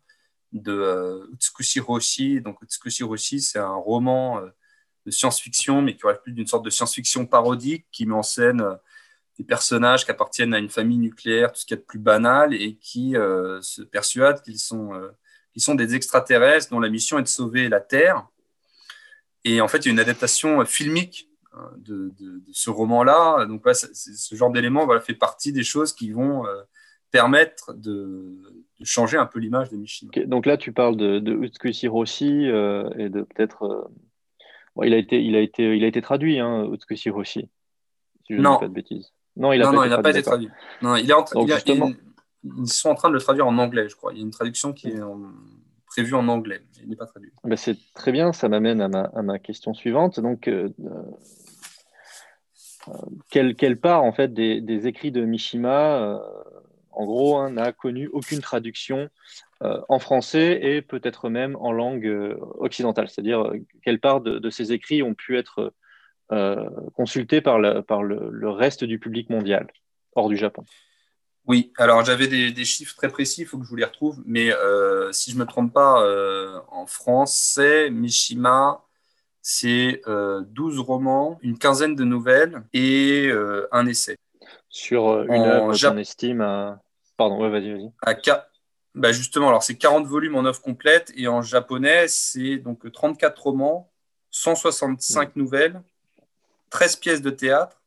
[0.52, 2.40] de euh, Utsukushi Roshi.
[2.40, 4.48] Donc, Utsukushi Roshi, c'est un roman euh,
[5.04, 8.60] de science-fiction, mais qui aurait plus d'une sorte de science-fiction parodique qui met en scène
[8.60, 8.74] euh,
[9.38, 12.54] des personnages qui appartiennent à une famille nucléaire, tout ce qui est de plus banal,
[12.54, 14.92] et qui se persuadent qu'ils sont,
[15.58, 18.26] sont des extraterrestres dont la mission est de sauver la Terre.
[19.44, 21.28] Et en fait, il y a une adaptation filmique
[21.78, 22.12] de,
[22.52, 23.46] ce roman-là.
[23.46, 26.62] Donc, ce genre d'élément voilà, fait partie des choses qui vont euh,
[27.10, 28.36] permettre de,
[28.82, 30.12] changer un peu l'image de Mishima.
[30.26, 33.62] donc là, tu parles de, de Utsukushi Roshi euh, et de peut-être.
[33.64, 37.48] Euh, il, a été, il, a été, il a été traduit, hein, Utsukushi Roshi.
[38.26, 38.54] Si je non.
[38.54, 39.12] dis pas de bêtises.
[39.36, 40.48] Non, il n'a pas, pas, été traduit.
[40.82, 41.24] Non, il est en
[42.58, 44.12] ils sont en train de le traduire en anglais, je crois.
[44.12, 45.00] Il y a une traduction qui est
[45.86, 46.62] prévue en anglais.
[46.82, 47.32] Il n'est pas traduit.
[47.44, 50.20] Ben c'est très bien, ça m'amène à ma, à ma, question suivante.
[50.20, 50.48] Donc,
[53.30, 56.18] quelle, part en fait des, écrits de Mishima, euh,
[56.90, 59.08] en gros, hein, n'a connu aucune traduction
[59.62, 63.08] euh, en français et peut-être même en langue euh, occidentale.
[63.08, 65.72] C'est-à-dire quelle part de, ces écrits ont pu être
[66.94, 69.68] consultés par, le, reste du public mondial
[70.14, 70.64] hors du Japon.
[71.46, 74.50] Oui, alors j'avais des, chiffres très précis, il faut que je vous les retrouve, mais
[75.12, 76.04] si je ne me trompe pas,
[76.72, 78.85] en français, Mishima
[79.48, 84.16] c'est 12 euh, romans, une quinzaine de nouvelles et euh, un essai.
[84.68, 86.80] Sur euh, une œuvre qu'on estime à...
[87.16, 87.92] Pardon, vas-y, vas-y.
[88.02, 88.16] À
[88.96, 93.40] bah justement, alors c'est 40 volumes en œuvre complète et en japonais, c'est donc 34
[93.40, 93.88] romans,
[94.32, 95.38] 165 mm.
[95.38, 95.80] nouvelles,
[96.70, 97.80] 13 pièces de théâtre.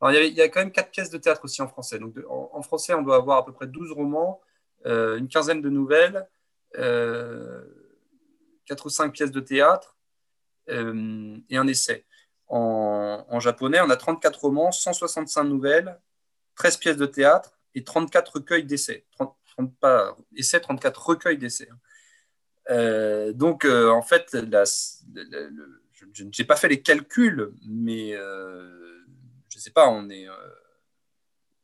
[0.00, 1.98] Alors, il, y a, quand même 4 pièces de théâtre aussi en français.
[1.98, 4.40] Donc, en, français, on doit avoir à peu près 12 romans,
[4.86, 6.26] une quinzaine de nouvelles,
[6.74, 7.66] 4
[8.86, 9.94] ou 5 pièces de théâtre,
[10.68, 12.04] euh, et un essai.
[12.48, 15.98] En, japonais, on a 34 romans, 165 nouvelles,
[16.56, 19.06] 13 pièces de théâtre et 34 recueils d'essais.
[19.16, 19.34] 30,
[19.80, 21.70] pas essais, 34 recueils d'essais.
[22.68, 24.36] Euh, donc, euh, en fait,
[26.12, 30.26] je, n'ai pas fait les calculs, mais je ne sais pas, on n'est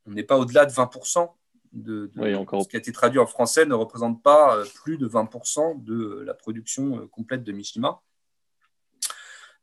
[0.07, 1.31] on n'est pas au-delà de 20%
[1.75, 6.23] de, ce qui a été traduit en français ne représente pas plus de 20% de
[6.25, 8.01] la production complète de Mishima.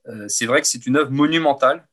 [0.08, 1.88] Euh, c'est vrai que c'est une œuvre monumentale.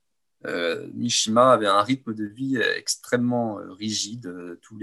[0.45, 4.59] Euh, Mishima avait un rythme de vie extrêmement euh, rigide.
[4.63, 4.77] tous,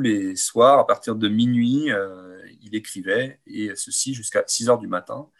[0.00, 1.88] les, soirs, à partir de minuit,
[2.60, 5.30] il écrivait, et ceci jusqu'à 6 heures du matin.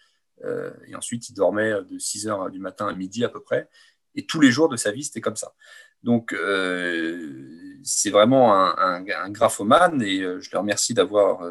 [0.87, 3.69] et ensuite, il dormait de 6 heures du matin à midi à peu près.
[4.15, 5.53] Et tous les jours de sa vie, c'était comme ça.
[6.03, 6.35] Donc,
[7.83, 11.43] c'est vraiment un, graphomane et je le remercie d'avoir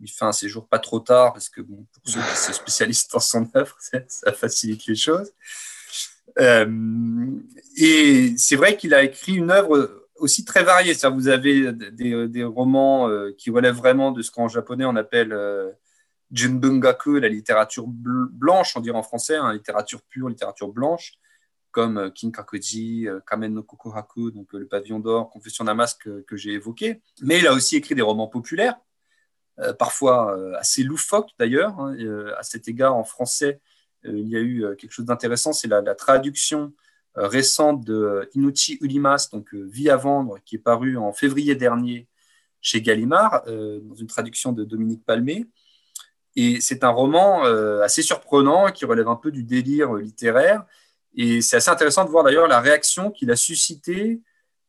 [0.00, 2.52] mis fin à ses jours pas trop tard parce que bon, pour ceux qui se
[2.60, 5.32] spécialisent dans son œuvre, ça facilite les choses.
[6.38, 10.94] et c'est vrai qu'il a écrit une œuvre aussi très variée.
[11.12, 15.32] Vous avez des, romans qui relèvent vraiment de ce qu'en japonais on appelle
[16.32, 21.14] Junbungaku, la littérature blanche, on dirait en français, hein, littérature pure, littérature blanche,
[21.76, 27.02] comme Kinkakuji, Kamen no Kokohaku, donc le pavillon d'or, Confession d'un masque que j'ai évoqué.
[27.20, 28.80] Mais il a aussi écrit des romans populaires,
[29.78, 31.78] parfois assez loufoques d'ailleurs.
[31.78, 31.94] Hein,
[32.38, 33.60] à cet égard, en français,
[34.04, 36.72] il y a eu quelque chose d'intéressant, c'est la, traduction
[37.14, 42.08] récente de Inuchi Urimas, donc Vie à vendre, qui est paru en février dernier
[42.62, 45.44] chez Gallimard, dans une traduction de Dominique Palmé.
[46.36, 47.42] Et c'est un roman
[47.82, 50.64] assez surprenant qui relève un peu du délire littéraire.
[51.16, 54.20] Et c'est assez intéressant de voir d'ailleurs la réaction qu'il a suscité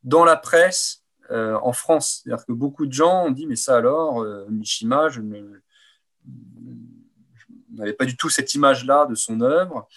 [0.02, 2.22] dans la presse en France.
[2.24, 5.60] C'est-à-dire que beaucoup de gens ont dit Mais ça alors, Mishima, je ne
[7.78, 9.88] n'avait pas du tout cette image-là de son œuvre,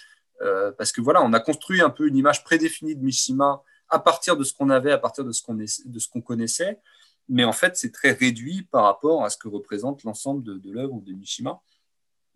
[0.42, 4.00] euh, parce que voilà, on a construit un peu une image prédéfinie de Mishima à
[4.00, 5.58] partir de ce qu'on avait, à partir de ce qu'on
[6.12, 6.80] qu'on connaissait,
[7.30, 11.02] mais en fait, c'est très réduit par rapport à ce que représente l'ensemble de, l'œuvre
[11.02, 11.62] de Mishima.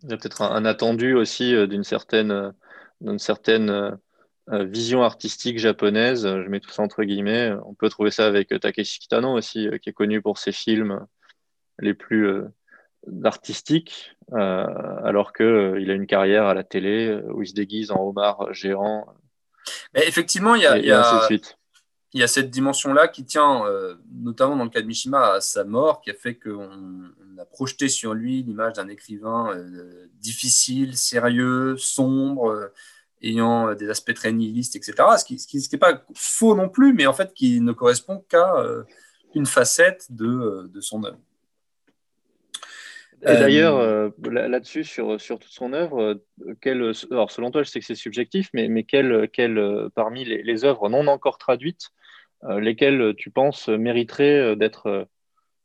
[0.04, 2.51] Il y a peut-être un, attendu aussi euh, d'une certaine, euh,
[3.01, 3.97] d'une certaine
[4.47, 7.53] vision artistique japonaise, je mets tout ça entre guillemets.
[7.65, 11.05] On peut trouver ça avec Takeshi Kitano aussi, qui est connu pour ses films
[11.79, 12.43] les plus
[13.23, 14.65] artistique, euh,
[15.03, 17.91] alors qu'il euh, il a une carrière à la télé euh, où il se déguise
[17.91, 19.05] en homard géant.
[19.93, 21.27] Mais effectivement, il y a, il y a,
[22.13, 23.63] il y a cette dimension-là qui tient,
[24.13, 26.69] notamment dans le cas de Mishima, à sa mort, qui a fait qu'on
[27.39, 29.51] a projeté sur lui l'image d'un écrivain
[30.21, 32.71] difficile, sérieux, sombre,
[33.25, 34.93] ayant des aspects très nihilistes, etc.
[35.17, 38.53] Ce qui n'est pas faux non plus, mais en fait qui ne correspond qu'à
[39.33, 41.19] une facette de, de son œuvre.
[43.23, 46.19] Et d'ailleurs, euh, là-dessus, sur, sur toute son œuvre,
[46.65, 50.43] euh, alors selon toi, je sais que c'est subjectif, mais, mais quelle, quelle, parmi les,
[50.43, 51.89] les, œuvres non encore traduites,
[52.43, 55.07] euh, lesquelles tu penses mériteraient d'être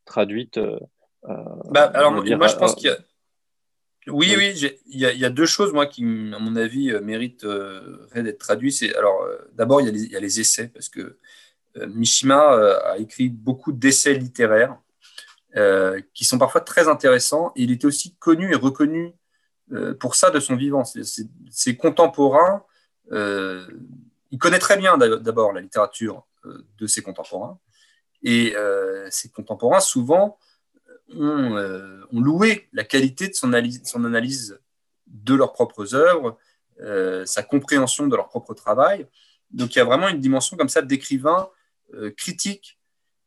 [0.06, 0.58] traduites
[1.22, 2.96] bah, Alors, moi, je pense qu'il y a.
[4.06, 4.52] Oui, oui,
[4.86, 8.38] il, y a, il y, a deux choses, moi, qui, à mon avis, mériteraient d'être
[8.38, 8.82] traduites.
[8.96, 11.18] Alors, d'abord, il, y a les essais, parce que
[11.86, 12.40] Mishima
[12.92, 14.76] a écrit beaucoup d'essais littéraires.
[15.56, 17.50] Euh, qui sont parfois très intéressants.
[17.56, 19.16] il était aussi connu et reconnu
[19.72, 20.84] euh, pour ça de son vivant.
[20.84, 22.62] Ses contemporains,
[23.10, 23.66] euh,
[24.30, 27.58] il connaît très bien d'abord la littérature de ses contemporains.
[28.22, 28.54] Et
[29.10, 30.38] ses contemporains, souvent,
[31.14, 31.56] ont,
[32.12, 34.60] ont, loué la qualité de son analyse, son analyse
[35.06, 36.38] de leurs propres œuvres,
[37.26, 39.06] sa compréhension de leur propre travail.
[39.50, 41.48] Donc il y a vraiment une dimension comme ça d'écrivain
[42.16, 42.78] critique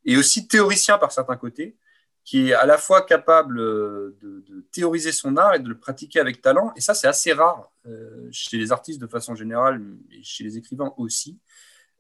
[0.05, 1.75] et aussi théoricien par certains côtés,
[2.23, 6.19] qui est à la fois capable euh, de, théoriser son art et de le pratiquer
[6.19, 6.73] avec talent.
[6.75, 10.57] Et ça, c'est assez rare euh, chez les artistes de façon générale, et chez les
[10.57, 11.37] écrivains aussi.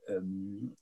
[0.09, 0.21] Euh,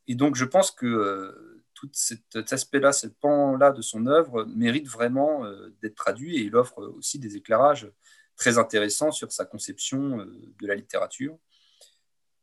[0.07, 1.50] et donc, je pense que
[1.81, 5.43] tout cet, aspect-là, ce pan-là de son œuvre mérite vraiment
[5.81, 7.91] d'être traduit et il offre aussi des éclairages
[8.35, 11.37] très intéressants sur sa conception de la littérature.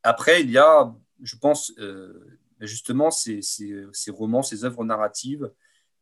[0.03, 1.73] Après, il y a, je pense,
[2.61, 3.41] justement ces,
[4.09, 5.51] romans, ces œuvres narratives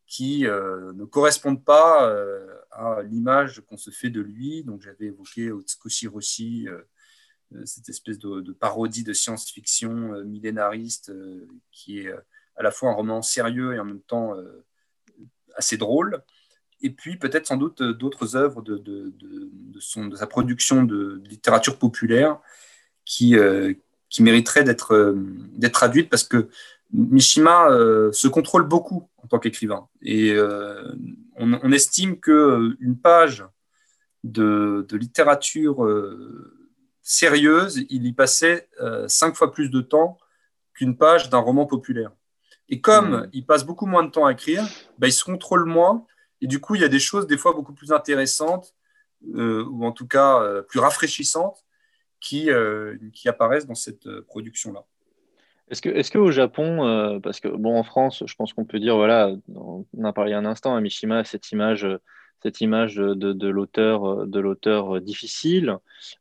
[0.07, 4.62] qui euh, ne correspondent pas euh, à l'image qu'on se fait de lui.
[4.64, 6.83] Donc j'avais évoqué Otsukoshi Roshi, euh,
[7.64, 11.12] cette espèce de, parodie de science-fiction millénariste
[11.70, 12.14] qui est
[12.56, 14.34] à la fois un roman sérieux et en même temps
[15.56, 16.22] assez drôle.
[16.82, 22.38] Et puis peut-être sans doute d'autres œuvres de, de, sa production de littérature populaire
[23.04, 23.36] qui,
[24.08, 25.14] qui mériteraient d'être
[25.72, 26.48] traduites parce que
[26.92, 29.88] Mishima euh, se contrôle beaucoup en tant qu'écrivain.
[30.02, 30.92] Et euh,
[31.36, 33.44] on, estime qu'une euh, page
[34.24, 35.86] de, littérature
[37.02, 38.68] sérieuse, il y passait
[39.08, 40.18] cinq fois plus de temps
[40.74, 42.12] qu'une page d'un roman populaire.
[42.68, 43.31] Et comme hmm.
[43.33, 44.64] il passe beaucoup moins de temps à écrire,
[44.98, 46.05] bah, il se contrôle moins.
[46.40, 48.74] Et du coup, il y a des choses des fois beaucoup plus intéressantes,
[49.24, 51.64] ou en tout cas plus rafraîchissantes,
[52.20, 52.50] qui,
[53.12, 54.85] qui apparaissent dans cette production-là.
[55.68, 58.79] Est-ce que, est-ce qu'au Japon, euh, parce que bon, en France, je pense qu'on peut
[58.79, 61.88] dire, voilà, on a parlé un instant à Mishima, cette image,
[62.40, 65.76] cette image de, de l'auteur, de l'auteur difficile.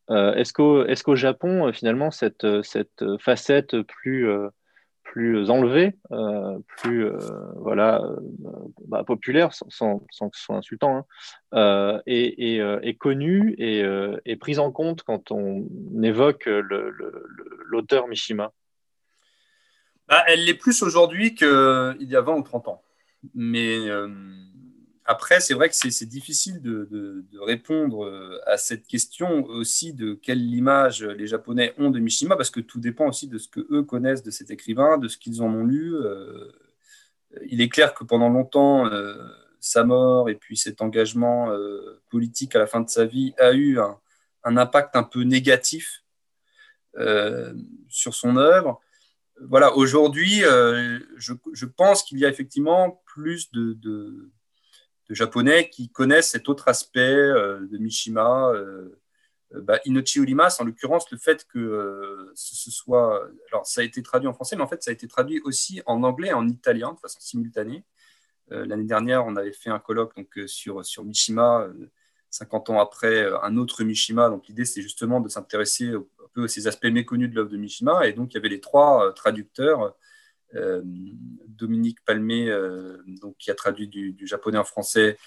[0.09, 4.27] Euh, est-ce qu'au, est-ce qu'au Japon, finalement, cette, cette facette plus,
[5.15, 5.95] plus enlevée,
[6.75, 7.09] plus,
[7.55, 8.01] voilà,
[8.85, 11.07] bah, populaire, sans, sans, que ce soit insultant,
[11.53, 13.79] hein, est, est, connue et,
[14.25, 15.63] est prise en compte quand on
[16.03, 16.49] évoque
[17.69, 18.51] l'auteur Mishima?
[20.09, 21.47] Bah, elle l'est plus aujourd'hui qu'il
[22.01, 22.81] y a 20 ou 30 ans.
[23.33, 24.09] Mais euh,
[25.07, 30.41] après, c'est vrai que c'est difficile de, répondre euh, à cette question aussi de quelle
[30.41, 33.83] image les Japonais ont de Mishima, parce que tout dépend aussi de ce que eux
[33.83, 35.93] connaissent de cet écrivain, de ce qu'ils en ont lu.
[35.95, 36.51] Euh,
[37.45, 38.89] il est clair que pendant longtemps,
[39.59, 41.51] sa mort et puis cet engagement
[42.09, 46.05] politique à la fin de sa vie a eu un, impact un peu négatif
[47.89, 48.79] sur son œuvre.
[49.41, 50.39] Voilà, aujourd'hui,
[51.17, 54.31] je, pense qu'il y a effectivement plus de,
[55.09, 58.51] Japonais qui connaissent cet autre aspect de Mishima.
[59.51, 63.29] Bah, Inochi Urimas, en l'occurrence, le fait que ce soit.
[63.51, 65.81] Alors, ça a été traduit en français, mais en fait, ça a été traduit aussi
[65.85, 67.83] en anglais et en italien de façon simultanée.
[68.51, 71.67] Euh, l'année dernière, on avait fait un colloque donc, euh, sur, sur Mishima,
[72.29, 74.29] 50 euh, ans après un autre Mishima.
[74.29, 77.57] Donc l'idée, c'est justement de s'intéresser un peu à ces aspects méconnus de l'œuvre de
[77.57, 78.07] Mishima.
[78.07, 79.95] Et donc, il y avait les trois traducteurs.
[80.53, 82.49] Dominique Palmé,
[83.21, 85.17] donc, qui a traduit du, japonais en français,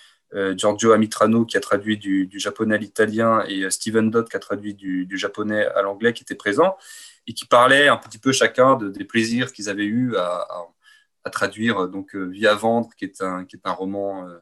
[0.55, 4.75] Giorgio Amitrano, qui a traduit du, japonais à l'italien, et Stephen Dodd, qui a traduit
[4.75, 6.77] du, japonais à l'anglais, qui étaient présents,
[7.27, 10.47] et qui parlaient un petit peu chacun de, des plaisirs qu'ils avaient eus à,
[11.29, 14.39] à traduire euh, donc euh, Via Vendre, qui est un, qui est un roman euh,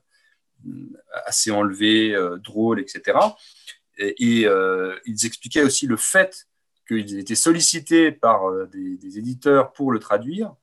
[1.27, 3.19] assez enlevé, drôle, etc.
[3.99, 4.47] Et,
[5.05, 6.49] ils expliquaient aussi le fait
[6.89, 10.55] qu'ils étaient sollicités par des, éditeurs pour le traduire,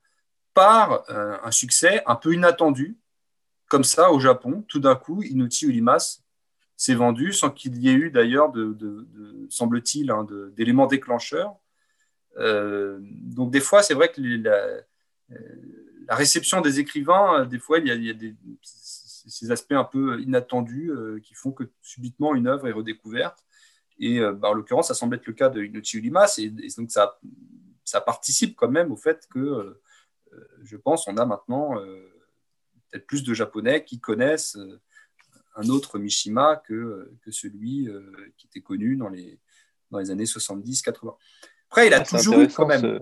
[0.53, 2.97] par un succès un peu inattendu,
[3.69, 4.63] comme ça au Japon.
[4.67, 6.21] Tout d'un coup, Inuti Ulimas
[6.77, 8.51] s'est vendu sans qu'il y ait eu d'ailleurs,
[9.49, 11.55] semble-t-il, hein, d'éléments déclencheurs.
[12.37, 14.83] donc des fois, c'est vrai que la,
[16.07, 18.13] la réception des écrivains, euh, des fois, il y a,
[18.63, 23.45] ces aspects un peu inattendus euh, qui font que subitement une œuvre est redécouverte.
[23.99, 26.35] Et euh, bah, en l'occurrence, ça semble être le cas de Inochi Ulimas.
[26.37, 27.19] Et, donc, ça,
[27.83, 29.79] ça participe quand même au fait que,
[30.63, 31.75] je pense, on a maintenant
[32.91, 34.57] peut-être plus de Japonais qui connaissent
[35.55, 37.87] un autre Mishima que, que celui
[38.37, 39.39] qui était connu dans les,
[39.91, 41.15] dans les années 70-80.
[41.69, 42.99] Après, il a ah, toujours eu quand même.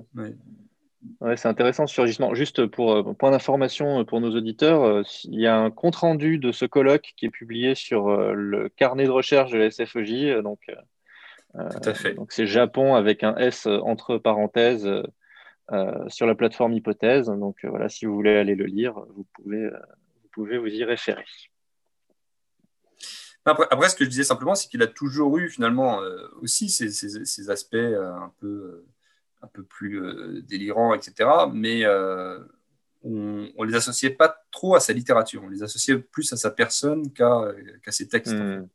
[1.19, 2.35] Ouais, c'est intéressant ce surgissement.
[2.35, 6.37] Juste pour euh, point d'information euh, pour nos auditeurs, euh, il y a un compte-rendu
[6.37, 10.41] de ce colloque qui est publié sur le carnet de recherche de la SFEJ.
[10.43, 10.59] Donc,
[11.53, 12.13] Tout à fait.
[12.13, 14.87] Donc c'est Japon avec un S entre parenthèses
[16.07, 17.27] sur la plateforme Hypothèse.
[17.27, 21.25] Donc voilà, si vous voulez aller le lire, vous pouvez vous, pouvez vous y référer.
[23.45, 25.99] Après, après, ce que je disais simplement, c'est qu'il a toujours eu finalement
[26.41, 28.85] aussi ces, ces, ces aspects un peu
[29.41, 31.29] un peu plus euh, délirant, etc.
[31.53, 32.39] Mais euh,
[33.03, 36.51] on ne les associait pas trop à sa littérature, on les associait plus à sa
[36.51, 37.51] personne qu'à
[37.87, 38.33] ses textes.
[38.33, 38.67] Hmm.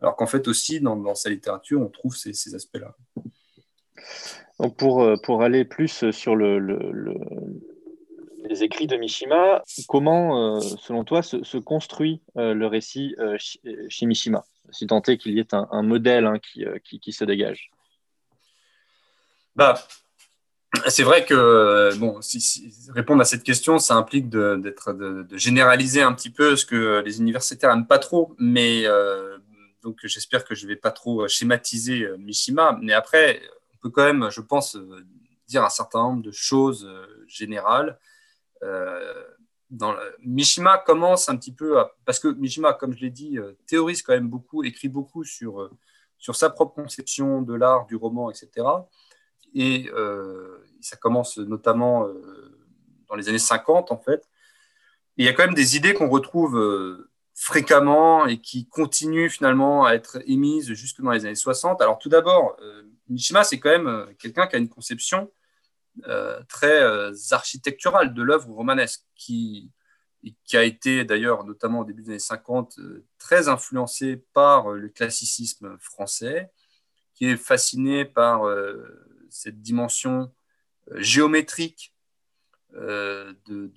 [0.00, 2.96] Alors qu'en fait aussi, dans, sa littérature, on trouve ces, aspects-là.
[4.78, 6.58] Pour, euh, pour aller plus sur le,
[8.44, 13.14] les écrits de Mishima, comment, selon toi, se, construit le récit
[13.88, 17.70] chez Mishima, si tant est qu'il y ait un, modèle hein, qui, qui, se dégage
[19.56, 19.74] bah,
[20.88, 22.20] c'est vrai que bon,
[22.94, 27.20] répondre à cette question, ça implique de, de, généraliser un petit peu ce que les
[27.20, 29.38] universitaires n'aiment pas trop, mais euh,
[29.82, 32.78] donc j'espère que je ne vais pas trop schématiser euh, Mishima.
[32.82, 33.40] Mais après,
[33.84, 35.06] peut quand même, je pense, euh,
[35.46, 36.88] dire un certain nombre de choses
[37.26, 37.98] générales.
[39.70, 41.76] dans Mishima commence un petit peu
[42.06, 45.70] parce que Mishima, comme je l'ai dit, théorise quand même beaucoup, écrit beaucoup sur,
[46.16, 48.66] sur sa propre conception de l'art, du roman, etc.
[49.54, 49.90] Et
[50.84, 52.58] ça commence notamment euh,
[53.08, 54.28] dans les années 50 en fait.
[55.16, 59.84] il y a quand même des idées qu'on retrouve euh, fréquemment et qui continuent finalement
[59.86, 61.80] à être émises jusque dans les années 60.
[61.80, 65.30] Alors tout d'abord, euh, Mishima, c'est quand même quelqu'un qui a une conception
[66.48, 66.82] très
[67.32, 69.70] architecturale de l'œuvre romanesque, qui,
[70.44, 72.78] qui a été d'ailleurs, notamment au début des années 50,
[73.18, 76.50] très influencé par le classicisme français,
[77.14, 78.42] qui est fasciné par
[79.30, 80.32] cette dimension
[80.96, 81.94] géométrique
[82.76, 83.70] euh, de,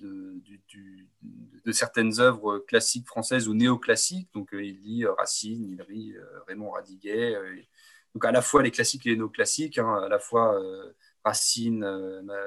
[1.64, 4.28] de, certaines œuvres classiques françaises ou néoclassiques.
[4.32, 7.36] Donc, euh, il lit Racine, il lit euh, Raymond Radiguet.
[8.14, 10.60] Donc, à la fois les classiques et les néoclassiques, hein, à la fois
[11.24, 11.80] Racine,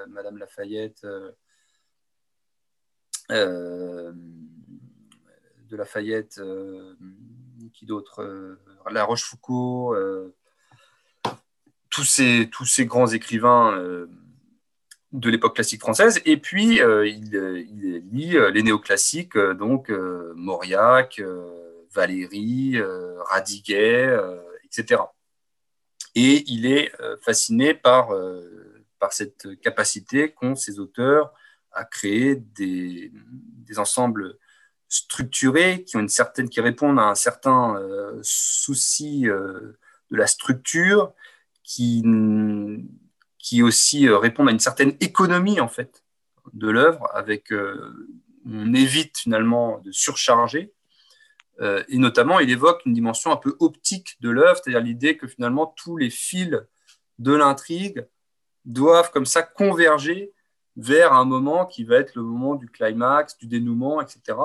[0.09, 1.05] Madame Lafayette,
[3.30, 4.16] de
[5.72, 6.41] Lafayette,
[7.74, 8.57] qui d'autre
[8.89, 10.34] La Rochefoucauld,
[11.89, 14.07] tous, ces, grands écrivains
[15.12, 16.22] de l'époque classique française.
[16.26, 17.30] Et puis, euh, il,
[18.12, 21.22] lit euh, les néoclassiques, euh, donc Mauriac,
[21.93, 22.78] Valéry,
[23.30, 24.18] Radiguet,
[24.66, 25.01] etc.
[26.16, 26.91] Et il est
[27.22, 28.09] fasciné par,
[28.99, 31.34] par cette capacité qu'ont ces auteurs
[31.72, 34.38] à créer des, des, ensembles
[34.89, 37.82] structurés qui, ont une certaine, qui répondent à un certain
[38.22, 39.78] souci de
[40.12, 41.14] la structure,
[41.64, 42.03] qui
[43.41, 46.03] qui aussi euh, répondent à une certaine économie en fait
[46.53, 48.07] de l'œuvre, avec euh,
[48.45, 50.74] on évite finalement de surcharger.
[51.62, 55.28] Euh, et notamment, il évoque une dimension un peu optique de l'œuvre, c'est-à-dire l'idée que
[55.28, 56.57] finalement tous les fils
[57.20, 58.07] de l'intrigue
[58.66, 60.34] doivent comme ça converger
[60.76, 64.38] vers un moment qui va être le moment du climax, du dénouement, etc.,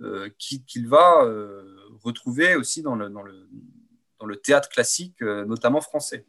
[0.00, 6.24] euh, qu'il va euh, retrouver aussi dans le, théâtre classique, notamment français.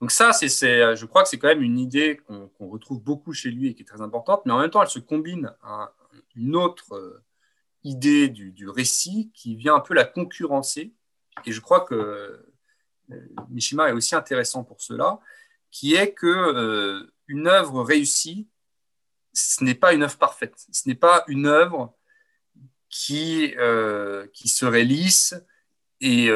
[0.00, 3.50] Donc ça, c'est, je crois que c'est quand même une idée qu'on, retrouve beaucoup chez
[3.50, 5.94] lui et qui est très importante, mais en même temps, elle se combine à
[6.34, 7.22] une autre
[7.84, 10.92] idée du, récit qui vient un peu la concurrencer.
[11.44, 13.18] Et je crois que euh,
[13.50, 15.20] Mishima est aussi intéressant pour cela,
[15.70, 18.48] qui est que euh, une œuvre réussie,
[19.32, 20.54] ce n'est pas une œuvre parfaite.
[20.72, 21.94] Ce n'est pas une œuvre
[22.88, 25.34] qui, euh, qui serait lisse
[26.00, 26.28] et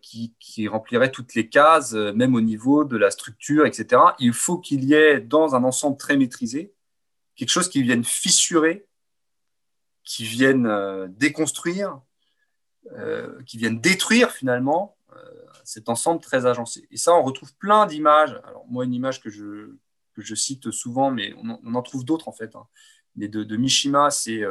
[0.00, 4.00] qui, qui, remplirait toutes les cases, même au niveau de la structure, etc.
[4.20, 6.72] Il faut qu'il y ait dans un ensemble très maîtrisé
[7.38, 8.86] quelque chose qui vienne fissurer
[10.08, 12.00] qui viennent euh, déconstruire,
[12.92, 15.16] euh, qui viennent détruire finalement euh,
[15.64, 16.88] cet ensemble très agencé.
[16.90, 18.40] Et ça, on retrouve plein d'images.
[18.44, 22.56] Alors moi, une image que je, cite souvent, mais on en, trouve d'autres en fait.
[22.56, 22.66] Hein.
[23.16, 24.42] Mais de, Mishima, c'est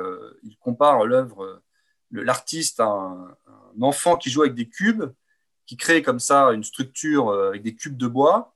[0.43, 1.63] il compare l'œuvre,
[2.11, 3.35] l'artiste à un,
[3.81, 5.11] enfant qui joue avec des cubes,
[5.65, 8.55] qui crée comme ça une structure avec des cubes de bois,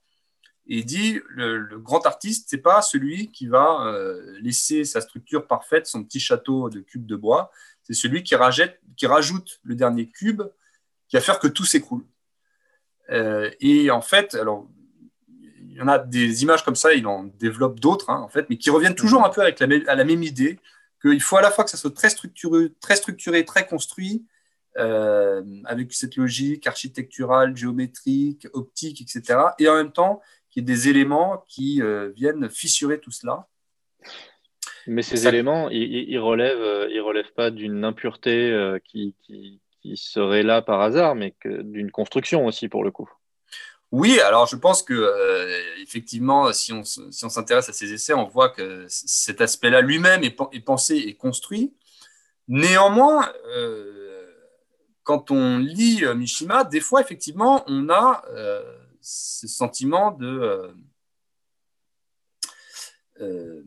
[0.66, 5.86] et dit le, grand artiste, c'est pas celui qui va euh, laisser sa structure parfaite,
[5.86, 7.50] son petit château de cubes de bois,
[7.82, 8.34] c'est celui qui,
[8.96, 10.42] qui rajoute le dernier cube,
[11.08, 12.04] qui va faire que tout s'écroule.
[13.10, 14.68] Euh, et en fait, alors
[15.60, 18.48] il y en a des images comme ça, il en développe d'autres, hein, en fait,
[18.50, 20.60] mais qui reviennent toujours un peu avec la, à la même idée
[21.00, 24.24] qu'il faut à la fois que ça soit très structuré, très, structuré, très construit,
[24.78, 29.38] euh, avec cette logique architecturale, géométrique, optique, etc.
[29.58, 30.22] Et en même temps,
[30.52, 33.48] qu'il y ait des éléments qui euh, viennent fissurer tout cela.
[34.86, 39.60] Mais ces éléments, ils ne relèvent, euh, ils relèvent pas d'une impureté euh, qui, qui,
[39.94, 43.10] serait là par hasard, mais d'une construction aussi pour le coup.
[43.90, 44.94] Oui, alors je pense que
[45.82, 50.22] effectivement, si on, si on s'intéresse à ces essais, on voit que cet aspect-là lui-même
[50.22, 51.74] est, est, pensé et construit.
[52.46, 53.28] Néanmoins,
[55.02, 58.22] quand on lit Mishima, des fois, effectivement, on a
[59.02, 60.72] ce sentiment de, euh,
[63.20, 63.62] euh,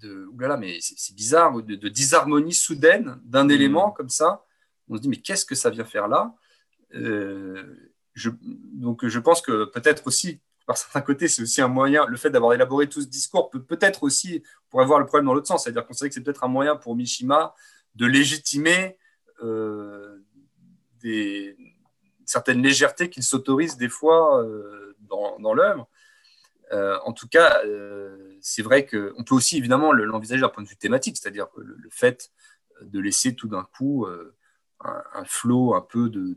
[0.00, 3.50] de oulala, mais c'est bizarre, de, disharmonie soudaine d'un mmh.
[3.52, 4.44] élément comme ça.
[4.88, 6.34] On se dit, mais qu'est-ce que ça vient faire là?
[6.94, 12.04] Euh, je, Donc, je pense que peut-être aussi, par certains côtés, c'est aussi un moyen,
[12.06, 15.26] le fait d'avoir élaboré tout ce discours peut peut-être aussi, on pourrait voir le problème
[15.26, 17.54] dans l'autre sens, c'est-à-dire qu'on sait que c'est peut-être un moyen pour Mishima
[17.94, 18.98] de légitimer
[21.00, 21.56] des,
[22.32, 24.96] certaine légèreté qu'il s'autorise des fois euh,
[25.38, 25.88] dans, l'œuvre.
[26.72, 30.68] Euh, en tout cas, euh, c'est vrai qu'on peut aussi évidemment l'envisager d'un point de
[30.68, 32.30] vue thématique, c'est-à-dire le, le, fait
[32.80, 34.06] de laisser tout d'un coup
[34.80, 36.36] un, flot un peu de,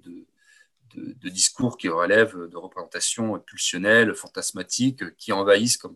[1.30, 5.96] discours qui relèvent de représentations pulsionnelles, fantasmatiques, qui envahissent comme,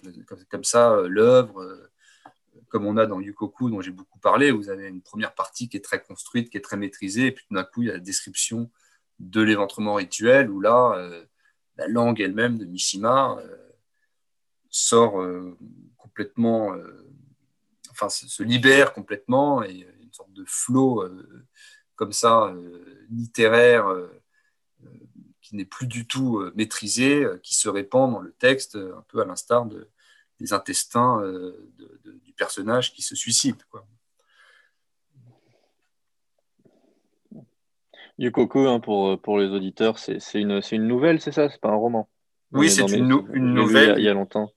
[0.50, 1.90] comme, ça l'œuvre,
[2.70, 4.52] comme on a dans Yukoku, dont j'ai beaucoup parlé.
[4.52, 7.46] Vous avez une première partie qui est très construite, qui est très maîtrisée, et puis
[7.48, 8.72] tout d'un coup, il y a la description
[9.20, 11.26] de l'éventrement rituel, où là, euh,
[11.76, 13.58] la langue elle-même de Mishima euh,
[14.70, 15.58] sort euh,
[15.98, 16.76] complètement,
[17.92, 21.04] enfin, se, libère complètement, et une sorte de flot
[21.96, 22.54] comme ça,
[23.10, 23.88] littéraire,
[25.42, 29.26] qui n'est plus du tout maîtrisé, qui se répand dans le texte, un peu à
[29.26, 29.90] l'instar de,
[30.40, 31.22] des intestins
[32.04, 33.58] du personnage qui se suicide.
[38.20, 41.50] Yukoku, hein, pour, pour les auditeurs, c'est une, une nouvelle, c'est ça?
[41.50, 42.10] C'est pas un roman
[42.52, 43.98] Oui, c'est une, une nouvelle.
[43.98, 44.52] Il y, a, longtemps.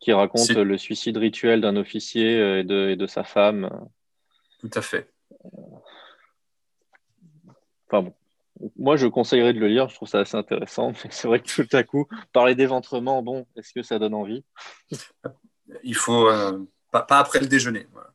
[0.00, 3.68] Qui raconte le suicide rituel d'un officier euh, et de, et de, sa femme.
[4.58, 5.12] Tout à fait.
[7.88, 8.14] Enfin bon.
[8.76, 10.94] Moi, je conseillerais de le lire, je trouve ça assez intéressant.
[11.10, 14.44] C'est vrai que tout à coup, parler d'éventrement, bon, est-ce que ça donne envie?
[15.82, 16.30] Il faut.
[16.30, 16.58] Euh,
[16.90, 17.86] pas, pas, après le déjeuner.
[17.92, 18.14] Voilà.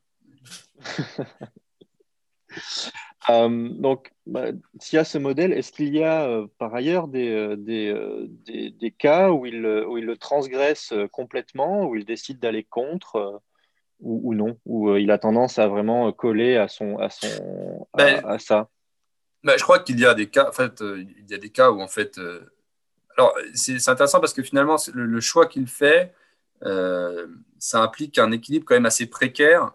[3.29, 4.47] Euh, donc, bah,
[4.79, 8.71] s'il y a ce modèle, est-ce qu'il y a euh, par ailleurs des, euh, des,
[8.71, 13.41] des, cas où il, où il le transgresse complètement, où il décide d'aller contre
[13.99, 18.39] ou, non, où il a tendance à vraiment coller à, son, à, son, à, ben,
[18.39, 18.69] ça?
[19.43, 21.71] ben, Je crois qu'il y a des cas, en fait, il y a des cas
[21.71, 22.19] où en fait.
[23.17, 26.13] alors, c'est intéressant parce que finalement, le, le choix qu'il fait,
[26.61, 29.73] ça implique un équilibre quand même assez précaire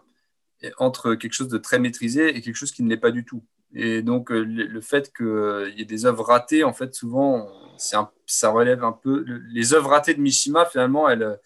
[0.79, 3.45] entre quelque chose de très maîtrisé et quelque chose qui ne l'est pas du tout.
[3.75, 7.49] Et donc, euh, le, fait qu'il y ait des œuvres ratées, en fait, souvent,
[7.79, 9.25] ça relève un peu.
[9.51, 11.39] Les œuvres ratées de Mishima, finalement, elles,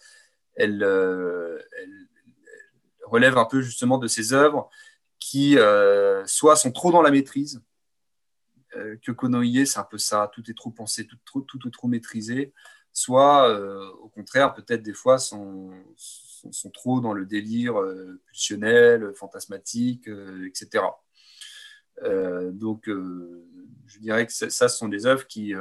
[0.55, 0.83] elles,
[3.03, 4.69] relève un peu justement de ces œuvres
[5.19, 5.57] qui
[6.25, 7.61] soit sont trop dans la maîtrise,
[9.01, 12.53] que Konoye, c'est un peu ça, tout est trop pensé, tout, tout est trop maîtrisé,
[12.91, 13.57] soit
[14.01, 15.71] au contraire, peut-être des fois sont,
[16.73, 17.75] trop dans le délire
[18.25, 20.09] pulsionnel, fantasmatique,
[20.45, 20.83] etc.
[22.51, 25.53] donc, je dirais que ça, ce sont des œuvres qui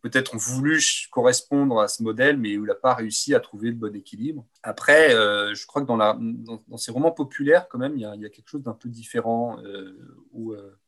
[0.00, 3.68] peut-être ont voulu correspondre à ce modèle, mais où il n'a pas réussi à trouver
[3.68, 4.46] le bon équilibre.
[4.62, 8.48] Après, euh, je crois que dans, ces romans populaires, quand même, il y a, quelque
[8.48, 10.78] chose d'un peu différent, euh, où euh,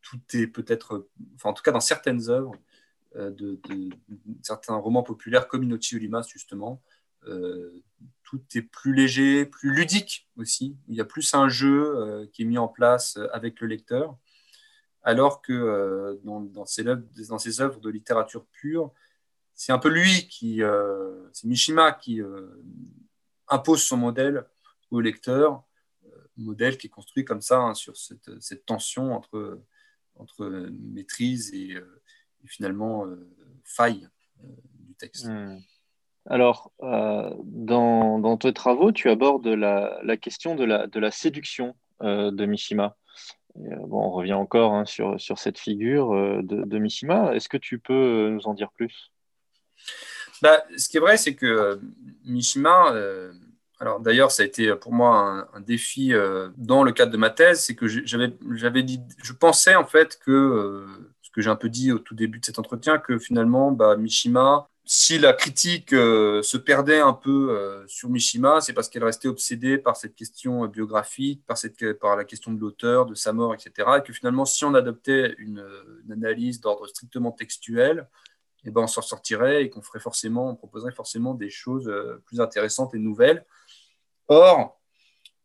[0.00, 2.54] tout est peut-être, enfin en tout cas dans certaines œuvres,
[3.14, 3.60] de,
[4.40, 6.82] certains romans populaires comme Inochi Ulimas, justement,
[8.24, 10.76] tout est plus léger, plus ludique aussi.
[10.88, 14.16] Il y a plus un jeu qui est mis en place avec le lecteur
[15.02, 16.86] alors que euh, dans, ses
[17.60, 18.92] œuvres, de littérature pure,
[19.54, 22.48] c'est un peu lui qui, euh, c'est Mishima qui euh,
[23.48, 24.44] impose son modèle
[24.90, 25.64] au lecteur,
[26.36, 29.60] modèle qui est construit comme ça hein, sur cette, tension entre,
[30.70, 31.76] maîtrise et,
[32.46, 33.06] finalement
[33.64, 34.08] faille
[34.74, 35.26] du texte.
[35.26, 35.58] Hmm.
[36.26, 42.96] Alors, dans, tes travaux, tu abordes la, question de la séduction de Mishima.
[43.58, 47.34] Euh, bon, on revient encore hein, sur, cette figure euh, de, Mishima.
[47.34, 49.12] Est-ce que tu peux euh, nous en dire plus?
[50.40, 51.80] Bah, Ce qui est vrai, c'est que
[52.24, 52.94] Mishima,
[53.78, 56.12] alors d'ailleurs, ça a été pour moi un, défi
[56.56, 60.84] dans le cadre de ma thèse, c'est que j'avais dit, je pensais en fait que,
[61.22, 63.96] ce que j'ai un peu dit au tout début de cet entretien, que finalement, bah,
[63.96, 69.04] Mishima, si la critique euh, se perdait un peu euh, sur Mishima, c'est parce qu'elle
[69.04, 73.14] restait obsédée par cette question euh, biographique, par, cette, par la question de l'auteur, de
[73.14, 73.88] sa mort, etc.
[73.96, 75.66] Et que finalement, si on adoptait une,
[76.10, 78.06] analyse d'ordre strictement textuel,
[78.66, 81.90] eh ben, on s'en sortirait et qu'on ferait forcément, on proposerait forcément des choses
[82.26, 83.46] plus intéressantes et nouvelles.
[84.28, 84.78] Or,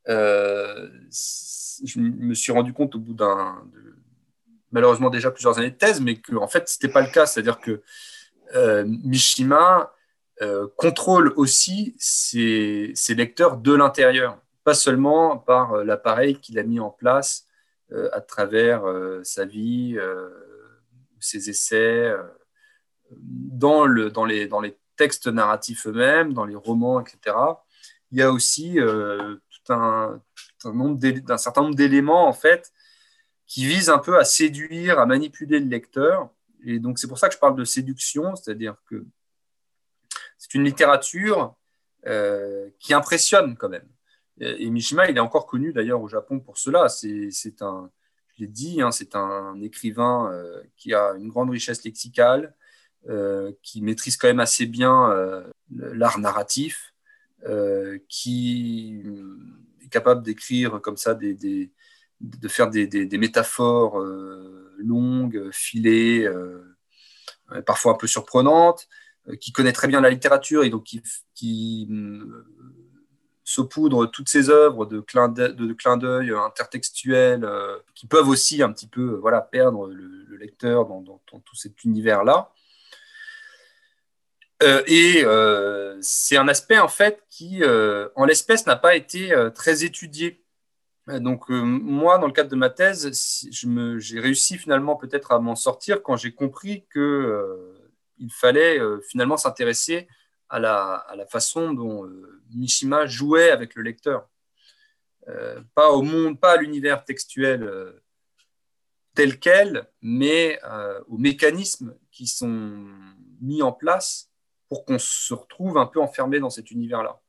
[0.07, 3.63] je me suis rendu compte au bout d'un,
[4.73, 7.25] malheureusement déjà plusieurs années de thèse, mais que en fait, c'était pas le cas.
[7.25, 7.81] C'est-à-dire que
[8.55, 9.91] Mishima
[10.41, 16.79] euh, contrôle aussi ses, lecteurs de l'intérieur, pas seulement par euh, l'appareil qu'il a mis
[16.79, 17.45] en place
[18.11, 18.83] à travers
[19.23, 19.97] sa vie,
[21.21, 22.13] ses essais,
[23.09, 24.49] dans, le, dans, les,
[24.97, 27.37] textes narratifs eux-mêmes, dans les romans, etc.
[28.11, 29.39] Il y a aussi un,
[29.69, 32.73] un certain nombre d'éléments en fait
[33.45, 36.29] qui visent un peu à séduire, à manipuler le lecteur
[36.63, 39.05] et donc, c'est pour ça que je parle de séduction, c'est-à-dire que
[40.37, 41.55] c'est une littérature
[42.05, 43.87] euh, qui impressionne quand même.
[44.39, 46.89] Et, Mishima, il est encore connu d'ailleurs au Japon pour cela.
[46.89, 47.89] C'est un,
[48.35, 52.55] je l'ai dit, hein, c'est un écrivain euh, qui a une grande richesse lexicale,
[53.09, 56.93] euh, qui maîtrise quand même assez bien l'art narratif,
[58.07, 59.03] qui
[59.83, 61.71] est capable d'écrire comme ça, des, des,
[62.21, 63.99] de faire des, des métaphores
[64.79, 66.27] longue, filée,
[67.51, 68.87] euh, parfois un peu surprenante,
[69.29, 71.01] euh, qui connaît très bien la littérature et donc qui,
[71.33, 72.45] qui euh,
[73.45, 75.29] saupoudre toutes ces œuvres de clins
[75.97, 77.47] d'œil intertextuels
[77.95, 82.51] qui peuvent aussi un petit peu voilà, perdre le, lecteur dans, tout cet univers-là.
[84.61, 85.23] et
[86.01, 87.63] c'est un aspect en fait qui,
[88.15, 90.43] en l'espèce, n'a pas été très étudié
[91.07, 93.09] donc euh, moi, dans le cadre de ma thèse,
[93.49, 97.73] j'ai réussi finalement peut-être à m'en sortir quand j'ai compris qu'il euh,
[98.29, 100.07] fallait euh, finalement s'intéresser
[100.49, 102.09] à la, façon dont
[102.53, 104.29] Mishima jouait avec le lecteur.
[105.75, 107.69] pas au monde, pas à l'univers textuel
[109.13, 110.57] tel quel, mais
[111.07, 112.87] aux mécanismes qui sont
[113.41, 114.31] mis en place
[114.69, 117.19] pour qu'on se retrouve un peu enfermé dans cet univers-là.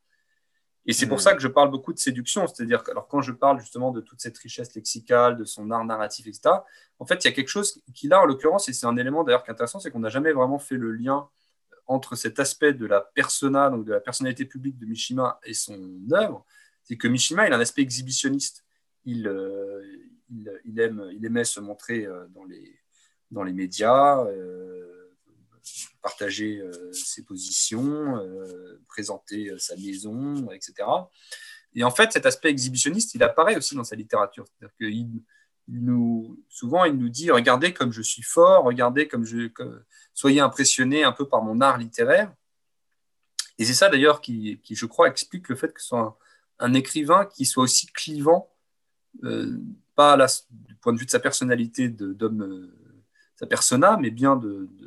[0.89, 3.33] Et c'est pour ça que je parle beaucoup de séduction, c'est-à-dire que alors quand je
[3.33, 6.49] parle justement de toute cette richesse lexicale, de son art narratif, etc.,
[6.99, 9.23] en fait, il y a quelque chose qui là, en l'occurrence, et c'est un élément
[9.23, 11.29] d'ailleurs qui est intéressant, c'est qu'on n'a jamais vraiment fait le lien
[11.87, 15.79] entre cet aspect de la persona, donc de la personnalité publique de Mishima et son
[16.13, 16.47] œuvre,
[16.85, 18.65] c'est que Mishima, il a un aspect exhibitionniste.
[19.05, 19.83] Il, euh,
[20.65, 22.79] il, aime, il aimait se montrer euh, dans les,
[23.31, 24.25] dans les médias.
[24.25, 24.78] Euh,
[26.03, 30.89] partager euh, ses positions, euh, présenter euh, sa maison, etc.
[31.75, 34.47] Et en fait, cet aspect exhibitionniste, il apparaît aussi dans sa littérature.
[34.47, 35.23] C'est-à-dire qu'il
[35.69, 39.51] nous, souvent, il nous dit Regardez comme je suis fort, regardez comme je.
[40.15, 42.33] soyez impressionnés un peu par mon art littéraire.
[43.59, 46.19] Et c'est ça d'ailleurs qui, je crois, explique le fait que ce soit
[46.59, 48.55] un, écrivain qui soit aussi clivant,
[49.97, 50.17] pas
[50.51, 52.71] du point de vue de sa personnalité d'homme,
[53.39, 54.41] sa persona, mais bien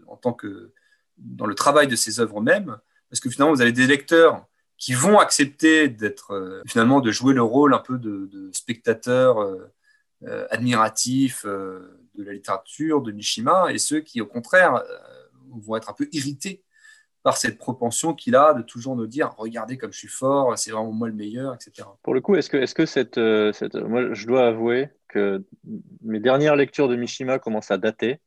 [0.07, 0.73] en tant que
[1.17, 2.77] dans le travail de ses œuvres mêmes,
[3.09, 4.45] parce que finalement, vous avez des lecteurs
[4.77, 9.37] qui vont accepter d'être finalement de jouer le rôle un peu de, spectateur
[10.49, 14.81] admiratif de la littérature de Mishima et ceux qui au contraire
[15.49, 16.63] vont être un peu irrités
[17.23, 20.71] par cette propension qu'il a de toujours nous dire regardez comme je suis fort, c'est
[20.71, 21.87] vraiment moi le meilleur, etc.
[22.01, 25.43] Pour le coup, est-ce que, est -ce que euh, cette, Moi, je dois avouer que
[26.01, 28.19] mes dernières lectures de Mishima commencent à dater.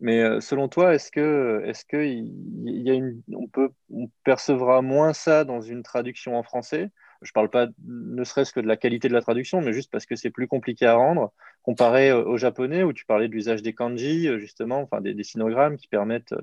[0.00, 4.08] Mais euh, selon toi, est-ce que, est-ce que il y a une, on peut, on
[4.24, 6.90] percevra moins ça dans une traduction en français?
[7.22, 10.04] Je parle pas, ne serait-ce que de la qualité de la traduction, mais juste parce
[10.04, 11.32] que c'est plus compliqué à rendre
[11.62, 15.76] comparé au japonais où tu parlais de l'usage des kanji, justement, enfin des, des sinogrammes
[15.76, 16.34] qui permettent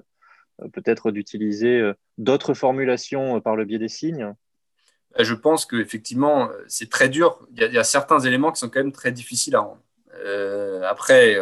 [0.62, 4.34] euh, peut-être d'utiliser euh, d'autres formulations euh, par le biais des signes
[5.18, 7.40] Je pense qu'effectivement, c'est très dur.
[7.56, 9.82] Il y, a, certains éléments qui sont quand même très difficiles à rendre.
[10.88, 11.38] après,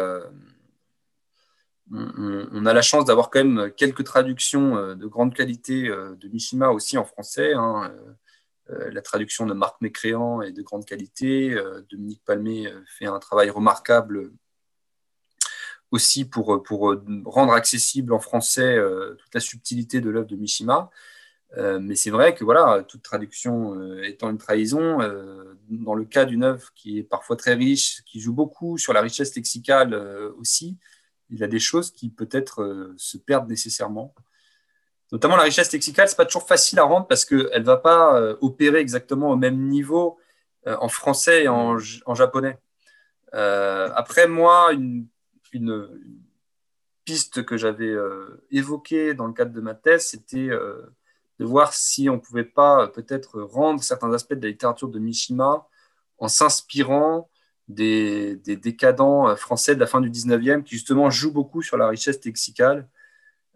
[1.92, 6.96] on, a la chance d'avoir quand même quelques traductions de grande qualité de Mishima aussi
[6.98, 7.52] en français.
[7.54, 7.92] Hein.
[8.68, 11.56] la traduction de Marc Mécréant est de grande qualité.
[11.90, 14.30] Dominique Palmé fait un travail remarquable
[15.90, 16.62] aussi pour,
[17.24, 20.90] rendre accessible en français euh, toute la subtilité de l'œuvre de Mishima.
[21.56, 24.98] Euh, mais c'est vrai que voilà, toute traduction euh, étant une trahison,
[25.68, 29.00] dans le cas d'une œuvre qui est parfois très riche, qui joue beaucoup sur la
[29.00, 29.94] richesse lexicale
[30.38, 30.78] aussi,
[31.30, 34.14] il y a des choses qui peut-être se perdent nécessairement.
[35.12, 38.20] Notamment la richesse lexicale, c'est pas toujours facile à rendre parce qu'elle ne va pas
[38.40, 40.18] opérer exactement au même niveau
[40.66, 41.76] en français et en,
[42.06, 42.58] en japonais.
[43.32, 45.06] après, moi, une
[45.52, 45.88] une,
[47.04, 50.94] piste que j'avais euh, évoquée dans le cadre de ma thèse, c'était euh,
[51.38, 54.88] de voir si on ne pouvait pas euh, peut-être rendre certains aspects de la littérature
[54.88, 55.66] de Mishima
[56.18, 57.28] en s'inspirant
[57.74, 62.24] des, décadents français de la fin du 19e qui justement jouent beaucoup sur la richesse
[62.24, 62.88] lexicale.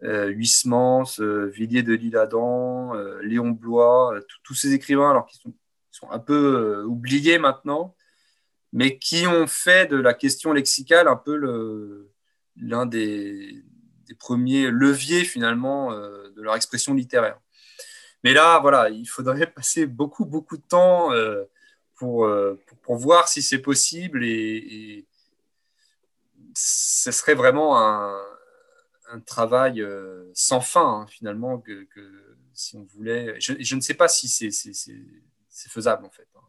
[0.01, 5.53] Huysmans, Villiers de l'Isle-Adam, Léon Blois, tous ces écrivains alors qui sont,
[6.11, 7.95] un peu oubliés maintenant,
[8.75, 11.37] mais qui ont fait de la question lexicale un peu
[12.57, 13.63] l'un des,
[14.19, 17.39] premiers leviers finalement euh, de leur expression littéraire.
[18.23, 21.11] Mais là, voilà, il faudrait passer beaucoup, beaucoup de temps
[21.95, 25.05] euh, pour, euh, pour, voir si c'est possible et,
[26.57, 28.17] ce serait vraiment un,
[29.11, 29.85] un travail
[30.33, 31.85] sans fin hein, finalement que,
[32.53, 33.37] si on voulait.
[33.41, 34.49] Je, je, ne sais pas si c'est
[35.69, 36.27] faisable en fait.
[36.35, 36.39] Hein.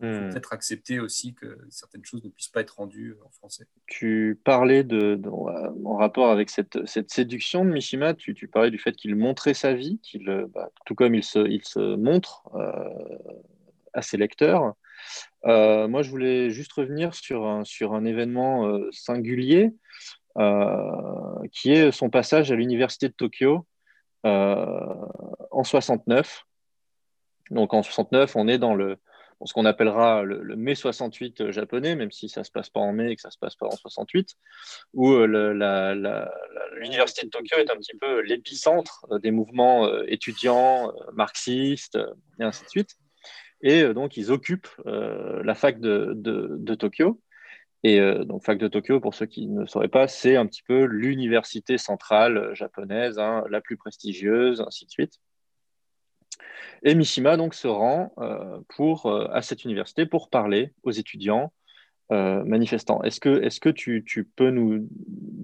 [0.00, 0.30] Il faut hmm.
[0.30, 3.66] peut-être accepter aussi que certaines choses ne puissent pas être rendues en français.
[3.86, 8.78] Tu parlais de, en rapport avec cette, cette, séduction de Mishima, tu, tu parlais du
[8.78, 12.88] fait qu'il montrait sa vie, qu'il, bah, tout comme il se, il se montre euh,
[13.96, 14.74] à ses lecteurs.
[15.46, 19.72] Euh, moi, je voulais juste revenir sur un, sur un événement euh, singulier,
[21.50, 23.66] qui est son passage à l'université de Tokyo
[24.22, 26.44] en 69.
[27.50, 28.98] Donc en 69, on est dans le,
[29.44, 32.80] ce qu'on appellera le, mai 68 euh, japonais, même si ça ne se passe pas
[32.80, 34.34] en mai et que ça se passe pas en 68,
[34.94, 35.26] où euh,
[36.76, 41.98] l'université de Tokyo est un petit peu l'épicentre euh, des mouvements étudiants, marxistes,
[42.40, 42.96] et ainsi de suite.
[43.62, 47.20] Et donc, ils occupent la fac de, de, Tokyo.
[47.82, 50.84] Et donc, fac de Tokyo, pour ceux qui ne sauraient pas, c'est un petit peu
[50.84, 55.20] l'université centrale japonaise, hein, la plus prestigieuse, ainsi de suite.
[56.82, 61.52] Et Mishima donc se rend euh, pour, euh, à cette université pour parler aux étudiants
[62.12, 63.02] euh, manifestants.
[63.02, 64.88] Est-ce que, est que tu, tu, peux nous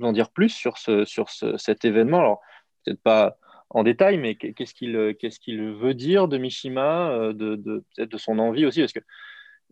[0.02, 2.18] en dire plus sur, ce, sur ce, cet événement?
[2.18, 2.40] Alors,
[2.84, 3.36] peut-être pas
[3.74, 8.18] en détail, mais qu'est-ce qu'il qu'est-ce qu'il veut dire de Mishima, de, de peut-être de
[8.18, 8.80] son envie aussi?
[8.80, 9.00] Parce que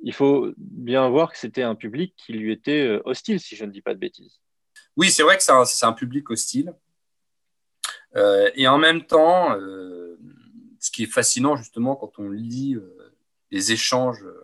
[0.02, 3.70] il faut bien voir que c'était un public qui lui était hostile, si je ne
[3.70, 4.40] dis pas de bêtises.
[4.96, 6.72] Oui, c'est vrai que c'est un, public hostile.
[8.54, 9.54] et en même temps,
[10.80, 13.14] ce qui est fascinant justement quand on lit euh,
[13.50, 14.42] les échanges euh,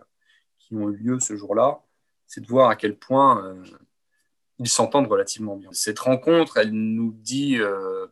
[0.59, 1.83] qui ont eu lieu ce jour-là,
[2.27, 3.63] c'est de voir à quel point euh,
[4.59, 5.69] ils s'entendent relativement bien.
[5.71, 7.57] Cette rencontre, elle nous dit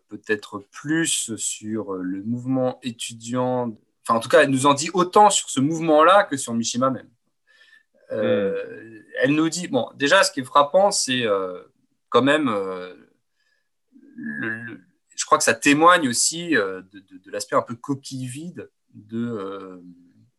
[0.09, 5.29] peut-être plus sur le mouvement étudiant, enfin en tout cas, elle nous en dit autant
[5.29, 7.09] sur ce mouvement-là que sur Mishima même.
[8.11, 8.53] Hmm.
[9.21, 11.25] Elle nous dit, bon, déjà, ce qui est frappant, c'est
[12.09, 12.47] quand même
[14.15, 14.79] le,
[15.15, 19.81] je crois que ça témoigne aussi euh, de, l'aspect un peu coquille vide de, euh,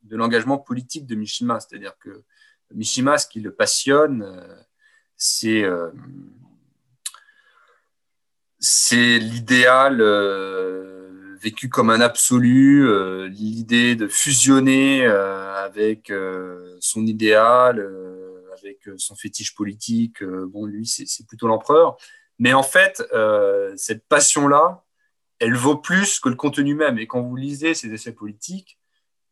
[0.02, 1.60] de l'engagement politique de Mishima.
[1.60, 2.22] C'est-à-dire que
[2.74, 4.56] Mishima, ce qui le passionne, euh,
[5.16, 5.64] c'est
[8.58, 10.02] c'est l'idéal
[11.40, 12.86] vécu comme un absolu,
[13.28, 16.12] l'idée de fusionner avec
[16.80, 17.86] son idéal,
[18.58, 20.24] avec son fétiche politique.
[20.24, 21.96] bon, lui, c'est plutôt l'empereur.
[22.38, 24.84] Mais en fait, euh, cette passion-là,
[25.38, 26.98] elle vaut plus que le contenu même.
[26.98, 28.78] Et quand vous lisez ces essais politiques,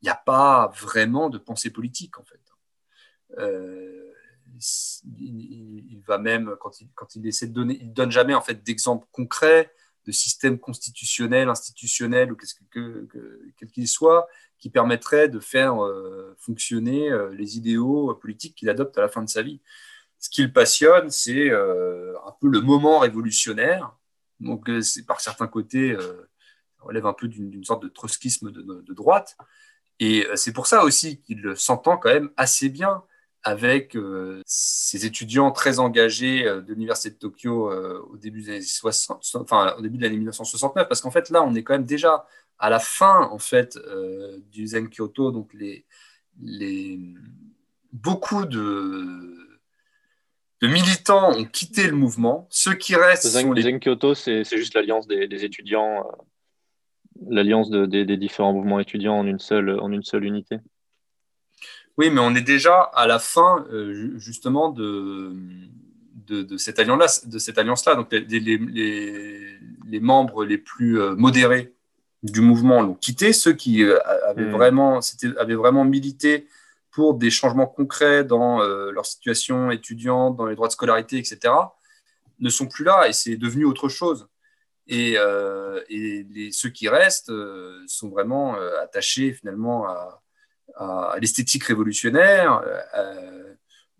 [0.01, 2.41] il n'y a pas vraiment de pensée politique, en fait.
[5.19, 9.73] Il, va même, quand il, essaie de donner, il donne jamais en fait d'exemples concrets
[10.07, 12.37] de système constitutionnel, institutionnel ou
[13.57, 14.29] quel qu'il soit,
[14.59, 15.77] qui permettrait de faire
[16.39, 19.61] fonctionner les idéaux politiques qu'il adopte à la fin de sa vie
[20.25, 23.95] ce qui le passionne, c'est euh, un peu le moment révolutionnaire.
[24.41, 26.31] Donc, euh, c'est par certains côtés, euh,
[26.79, 29.37] relève un peu d'une sorte de trotskisme de, droite.
[30.01, 33.03] Et c'est pour ça aussi qu'il s'entend quand même assez bien
[33.45, 33.97] avec
[34.47, 37.71] ces étudiants très engagés de l'université de Tokyo
[38.11, 41.55] au début des 60, enfin au début de l'année 1969, parce qu'en fait là, on
[41.55, 42.27] est quand même déjà
[42.59, 43.79] à la fin en fait
[44.51, 45.85] du Zen Kyoto, donc les,
[46.41, 46.99] les
[47.93, 49.45] beaucoup de
[50.65, 52.47] de militants ont quitté le mouvement.
[52.51, 53.27] Ceux qui restent.
[53.27, 53.79] Zen, les...
[53.79, 59.79] Kyoto, c'est juste l'alliance des, étudiants, euh, l'alliance des, différents mouvements étudiants en une seule,
[59.79, 60.57] en une seule unité.
[61.97, 65.33] Oui, mais on est déjà à la fin, euh, justement, de,
[66.27, 67.95] de, cette alliance-là.
[67.95, 71.73] Donc, les, les, membres les plus euh, modérés
[72.25, 73.33] du mouvement l'ont quitté.
[73.33, 74.51] Ceux qui avaient, hmm.
[74.51, 75.01] vraiment,
[75.39, 76.49] avaient vraiment milité
[76.95, 81.53] pour des changements concrets dans euh, leur situation étudiante, dans les droits de scolarité, etc.,
[82.39, 84.29] ne sont plus là et c'est devenu autre chose.
[84.87, 90.23] Et, euh, et ceux qui restent euh, sont vraiment attachés finalement à,
[91.21, 92.62] l'esthétique révolutionnaire,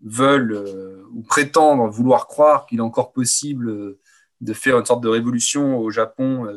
[0.01, 3.97] veulent ou prétendent vouloir croire qu'il est encore possible
[4.41, 6.47] de faire une sorte de révolution au Japon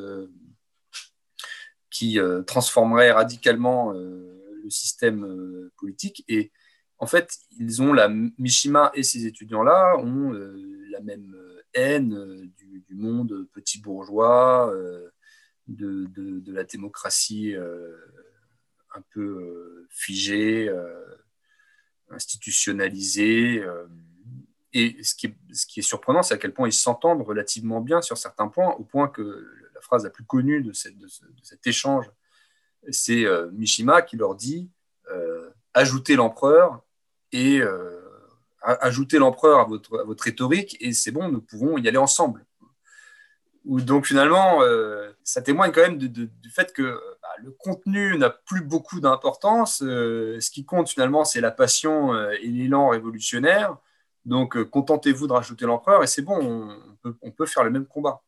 [1.91, 3.95] qui transformerait radicalement
[4.71, 6.25] système euh, politique.
[6.29, 6.53] Et
[6.99, 10.57] en fait, ils ont la Mishima et ces étudiants-là ont euh,
[10.91, 14.75] la même euh, haine du, monde petit bourgeois,
[15.69, 17.55] de, la démocratie
[18.95, 20.71] un peu figée,
[22.11, 23.65] institutionnalisée.
[24.73, 27.81] Et ce qui, est, ce qui est surprenant, c'est à quel point ils s'entendent relativement
[27.81, 32.11] bien sur certains points, au point que la phrase la plus connue de, cet échange
[32.91, 34.71] c'est euh, Mishima qui leur dit
[35.11, 36.83] euh, ajoutez l'empereur
[37.33, 38.01] et euh,
[38.63, 42.45] ajoutez l'empereur à votre, votre rhétorique et c'est bon, nous pouvons y aller ensemble.
[43.69, 44.61] Donc finalement,
[45.23, 49.79] ça témoigne quand même du fait que bah, le contenu n'a plus beaucoup d'importance.
[49.79, 53.77] ce qui compte finalement, c'est la passion et l'élan révolutionnaire.
[54.25, 56.71] Donc contentez-vous de rajouter l'empereur et c'est bon,
[57.23, 58.23] on peut faire le même combat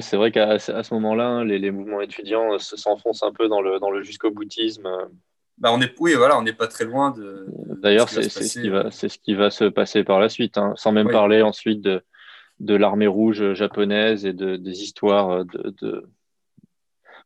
[0.00, 3.78] c'est vrai qu'à ce moment-là, hein, les, mouvements étudiants euh, s'enfoncent un peu dans le,
[3.78, 4.88] dans le jusqu'au boutisme.
[5.58, 7.46] Bah on est, oui, voilà, on n'est pas très loin de.
[7.82, 10.92] D'ailleurs, c'est ce, qui va, ce qui va se passer par la suite, hein, sans
[10.92, 12.02] même parler ensuite de,
[12.62, 16.08] de l'armée rouge japonaise et de, des histoires de.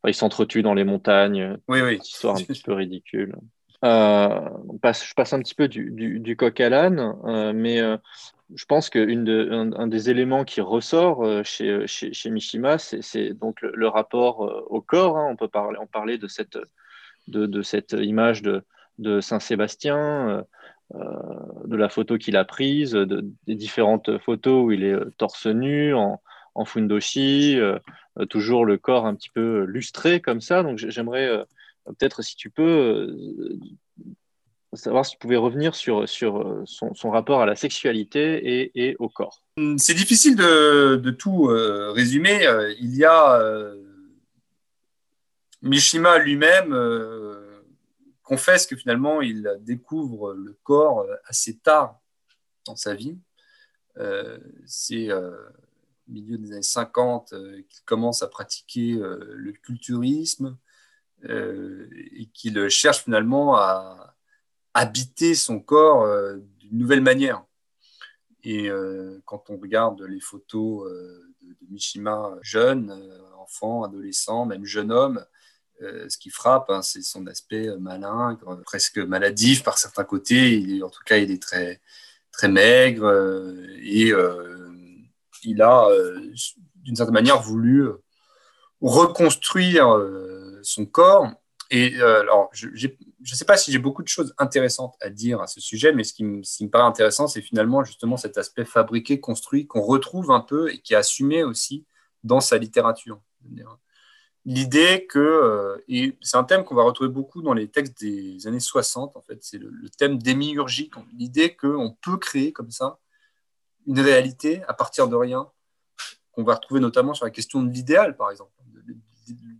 [0.04, 1.56] ils s'entretuent dans les montagnes.
[1.68, 1.98] Oui, oui.
[2.02, 3.36] Histoire un petit peu ridicule.
[3.84, 4.40] Euh,
[4.82, 7.80] passe, je passe un petit peu du, du, coq à l'âne, euh, mais
[8.54, 13.32] je pense qu'un de, un, des éléments qui ressort euh, chez, chez, chez Mishima, c'est
[13.34, 15.18] donc le, rapport euh, au corps.
[15.18, 15.28] Hein.
[15.30, 16.58] On peut parler, on parlait de cette,
[17.26, 18.62] de, de cette image de,
[18.98, 20.42] de Saint-Sébastien, euh,
[20.94, 25.94] de la photo qu'il a prise, de, des différentes photos où il est torse nu,
[25.94, 26.20] en,
[26.54, 27.58] en fundoshi,
[28.30, 30.62] toujours le corps un petit peu lustré comme ça.
[30.62, 31.44] Donc j'aimerais
[31.86, 33.16] peut-être, si tu peux,
[34.76, 39.08] savoir si tu pouvais revenir sur, sur euh, son, rapport à la sexualité et, au
[39.08, 39.42] corps.
[39.56, 42.46] Hum, c'est difficile de, tout euh, résumer.
[42.46, 43.40] Euh, il y a
[45.62, 46.74] Mishima lui-même
[48.26, 51.98] confesse que finalement il découvre le corps assez tard
[52.66, 53.18] dans sa vie.
[54.66, 55.32] C'est au
[56.08, 60.58] milieu des années 50 qu'il commence à pratiquer le culturisme
[61.22, 64.16] et qu'il cherche finalement à,
[64.76, 67.42] habiter son corps euh, d'une nouvelle manière.
[68.42, 72.92] Et euh, quand on regarde les photos euh, de, Mishima jeune,
[73.38, 75.24] enfant, adolescent, même jeune homme,
[75.80, 80.80] ce qui frappe, hein, c'est son aspect malin, presque maladif par certains côtés.
[80.82, 81.80] En tout cas, il est très,
[82.32, 83.10] très maigre
[83.82, 84.12] et
[85.44, 85.88] il a,
[86.76, 87.88] d'une certaine manière, voulu
[88.80, 89.86] reconstruire
[90.62, 91.30] son corps
[91.70, 95.40] et euh, alors, je ne sais pas si j'ai beaucoup de choses intéressantes à dire
[95.40, 99.18] à ce sujet, mais ce qui me, paraît intéressant, c'est finalement justement cet aspect fabriqué,
[99.18, 101.84] construit, qu'on retrouve un peu et qui est assumé aussi
[102.22, 103.20] dans sa littérature.
[104.48, 108.46] L'idée que, euh, et c'est un thème qu'on va retrouver beaucoup dans les textes des
[108.46, 113.00] années 60, en fait, c'est le, thème démiurgique, l'idée qu'on peut créer comme ça
[113.88, 115.50] une réalité à partir de rien,
[116.30, 118.52] qu'on va retrouver notamment sur la question de l'idéal, par exemple.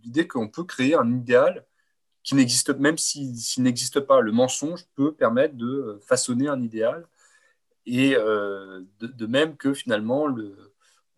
[0.05, 1.65] L'idée qu'on peut créer un idéal
[2.23, 4.21] qui n'existe même s'il n'existe pas.
[4.21, 7.05] Le mensonge peut permettre de façonner un idéal
[7.85, 10.66] et de, même que finalement le,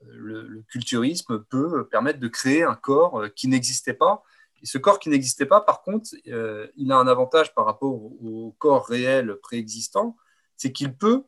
[0.06, 4.24] le, culturisme peut permettre de créer un corps qui n'existait pas.
[4.62, 8.56] Et ce corps qui n'existait pas, par contre, il a un avantage par rapport au
[8.60, 10.18] corps réel préexistant,
[10.58, 11.24] c'est qu'il peut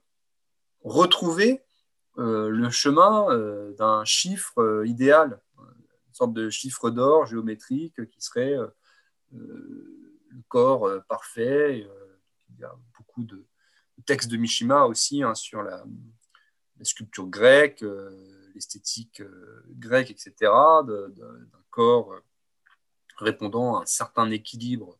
[0.83, 1.61] retrouver
[2.17, 8.21] euh, le chemin euh, d'un chiffre euh, idéal, une sorte de chiffre d'or géométrique qui
[8.21, 8.57] serait
[9.31, 11.87] le corps parfait.
[12.49, 13.45] il y a beaucoup de
[14.05, 15.83] textes de Mishima aussi hein, sur la,
[16.83, 17.85] sculpture grecque,
[18.53, 19.21] l'esthétique
[19.69, 22.13] grecque, etc., d'un corps
[23.17, 24.97] répondant à un certain équilibre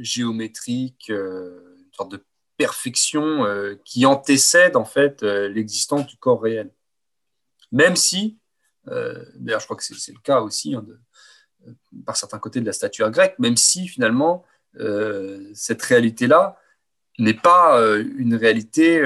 [0.00, 2.24] géométrique, une sorte de
[2.58, 6.70] perfection euh, qui antécède en fait euh, l'existence du corps réel.
[7.72, 8.38] Même si,
[8.88, 10.84] euh, d'ailleurs je crois que c'est le cas aussi hein,
[12.04, 14.44] par certains côtés de la statuaire grecque, même si finalement
[15.54, 16.56] cette réalité-là
[17.18, 19.00] n'est pas une réalité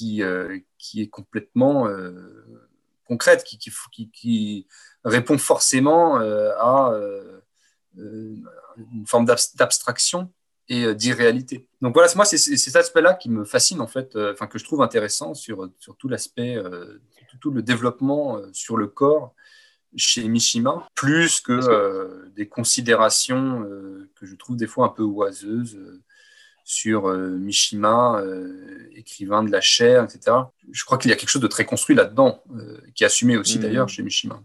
[0.00, 0.22] qui,
[0.78, 1.88] qui, est complètement
[3.04, 3.58] concrète, qui,
[4.12, 4.66] qui,
[5.04, 6.98] répond forcément à
[7.96, 10.30] une forme d'abstraction
[10.70, 11.66] et euh, d'irréalité.
[11.82, 14.64] Donc voilà, moi, c'est cet aspect-là qui me fascine, en fait, euh, enfin, que je
[14.64, 17.00] trouve intéressant sur, sur tout l'aspect, euh,
[17.40, 19.34] tout le développement sur le corps
[19.96, 23.62] chez Mishima, plus que des considérations
[24.14, 25.78] que je trouve des fois un peu oiseuses
[26.70, 28.22] sur Mishima,
[28.94, 30.36] écrivain de la chair, etc.
[30.70, 32.44] Je crois qu'il y a quelque chose de très construit là-dedans,
[32.94, 33.62] qui est assumé aussi mmh.
[33.62, 34.40] d'ailleurs chez Mishima.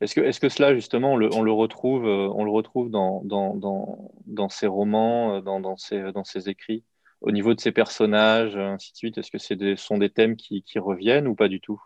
[0.00, 4.12] Est-ce que, est que, cela, justement, on le, retrouve, on le retrouve dans, dans, dans,
[4.26, 6.84] dans ses romans, euh, dans, dans, ses, dans ses écrits,
[7.20, 9.18] au niveau de ses personnages, ainsi de suite?
[9.18, 11.80] Est-ce que ce sont des thèmes qui, qui, reviennent ou pas du tout?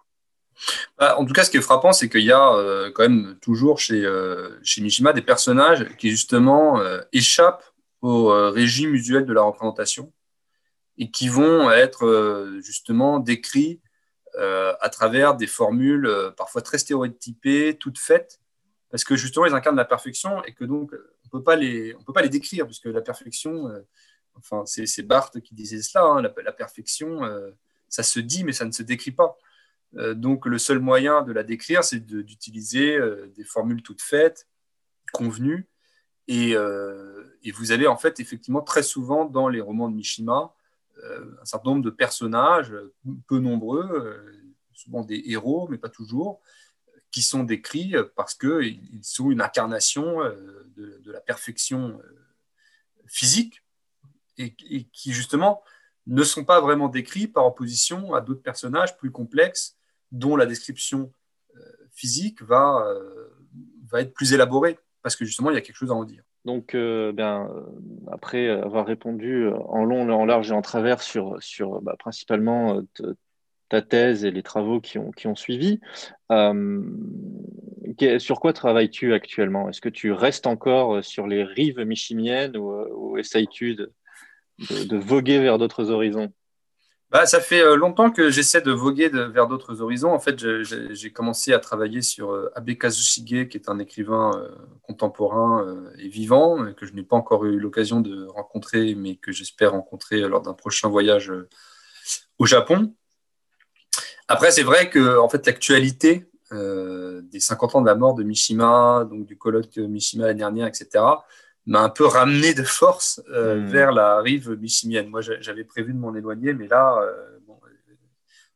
[0.99, 3.37] Bah, En tout cas, ce qui est frappant, c'est qu'il y a euh, quand même
[3.41, 6.81] toujours chez, euh, chez Mishima des personnages qui, justement,
[7.13, 7.65] échappent
[8.05, 10.13] au régime usuel de la représentation
[10.99, 13.81] et qui vont être, justement, décrits
[14.37, 18.41] euh, à travers des formules euh, parfois très stéréotypées, toutes faites,
[18.91, 22.29] parce que justement, ils incarnent la perfection et que donc, on on peut pas les
[22.29, 23.87] décrire, puisque la perfection, euh,
[24.35, 27.21] enfin, c'est Barthes qui disait cela, hein, la, perfection,
[27.89, 29.37] ça se dit, mais ça ne se décrit pas.
[30.15, 32.99] donc, le seul moyen de la décrire, c'est d'utiliser
[33.37, 34.49] des formules toutes faites,
[35.13, 35.69] convenues,
[36.29, 36.53] et,
[37.43, 40.55] et, vous avez en fait effectivement très souvent dans les romans de Mishima
[41.03, 42.73] euh, un certain nombre de personnages,
[43.27, 46.41] peu nombreux, euh, souvent des héros, mais pas toujours,
[47.11, 52.01] qui sont décrits parce qu'ils sont une incarnation euh, de, la perfection
[53.07, 53.63] physique
[54.39, 55.63] et, qui justement
[56.07, 59.77] ne sont pas vraiment décrits par opposition à d'autres personnages plus complexes
[60.11, 61.13] dont la description
[61.93, 62.85] physique va,
[63.87, 66.25] va être plus élaborée parce que justement il y a quelque chose à en dire.
[66.47, 67.13] Donc, euh,
[68.11, 72.83] après avoir répondu euh, en long, en large et en travers sur, sur bah, principalement
[73.69, 75.81] ta thèse et les travaux qui ont, qui ont suivi,
[78.19, 79.69] sur quoi travailles-tu actuellement?
[79.69, 83.93] Est-ce que tu restes encore sur les rives michimiennes ou, essayes-tu de,
[84.59, 86.33] de, voguer vers d'autres horizons?
[87.15, 90.11] Bah, ça fait euh, longtemps que j'essaie de voguer vers d'autres horizons.
[90.11, 94.49] En fait, j'ai commencé à travailler sur euh, Abe Kazushige, qui est un écrivain euh,
[94.83, 95.65] contemporain
[95.97, 100.23] et vivant, que je n'ai pas encore eu l'occasion de rencontrer, mais que j'espère rencontrer
[100.23, 101.33] lors d'un prochain voyage
[102.39, 102.93] au Japon.
[104.27, 109.07] Après, c'est vrai que en fait, l'actualité des 50 ans de la mort de Mishima,
[109.09, 111.05] donc du colloque Mishima l'année dernière, etc.,
[111.67, 113.67] m'a un peu ramené de force euh, hmm.
[113.67, 115.09] vers la rive michimienne.
[115.09, 117.39] Moi, j'avais prévu de m'en éloigner, mais là, euh,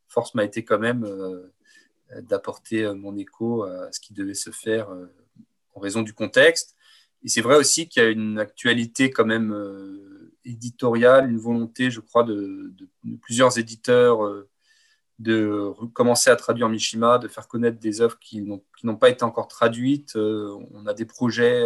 [0.08, 1.50] force m'a été quand même euh,
[2.22, 4.88] d'apporter mon écho à ce qui devait se faire
[5.74, 6.74] en raison du contexte.
[7.22, 9.54] Et c'est vrai aussi qu'il y a une actualité quand même
[10.46, 12.72] éditoriale, une volonté, je crois, de,
[13.20, 14.20] plusieurs éditeurs
[15.18, 19.48] de commencer à traduire Mishima, de faire connaître des œuvres qui n'ont pas été encore
[19.48, 20.16] traduites.
[20.16, 21.62] on a des projets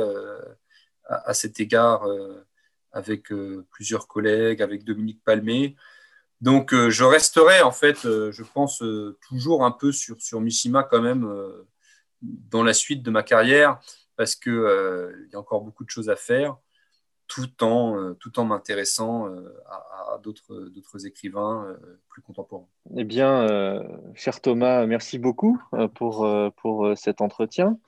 [1.07, 2.47] à, cet égard euh,
[2.93, 5.77] avec euh, plusieurs collègues, avec Dominique Palmé.
[6.41, 8.83] Donc, euh, je resterai, en fait, je pense,
[9.29, 11.29] toujours un peu sur, sur Mishima quand même
[12.21, 13.79] dans la suite de ma carrière,
[14.17, 16.57] parce qu'il il y a encore beaucoup de choses à faire,
[17.29, 19.27] tout en, en m'intéressant
[19.67, 21.77] à, à d'autres écrivains
[22.09, 22.67] plus contemporains.
[22.97, 23.47] Eh bien,
[24.15, 25.63] cher Thomas, merci beaucoup
[25.95, 27.79] pour, pour cet entretien.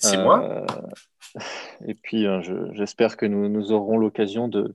[0.00, 0.66] C'est moi.
[1.86, 2.40] Et puis, hein,
[2.72, 4.74] j'espère que nous, nous aurons l'occasion de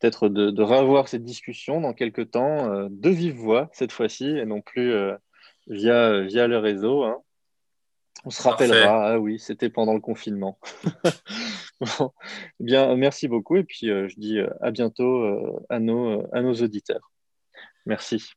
[0.00, 4.26] peut-être de, de, revoir cette discussion dans quelques temps, euh, de vive voix cette fois-ci,
[4.26, 5.14] et non plus euh,
[5.68, 7.04] via, via le réseau.
[7.04, 7.18] Hein.
[8.24, 10.58] On se rappellera, ah oui, c'était pendant le confinement.
[12.60, 15.26] Eh bien, merci beaucoup et puis je dis à bientôt
[15.68, 17.10] à, nos, à nos auditeurs.
[17.86, 18.34] Merci.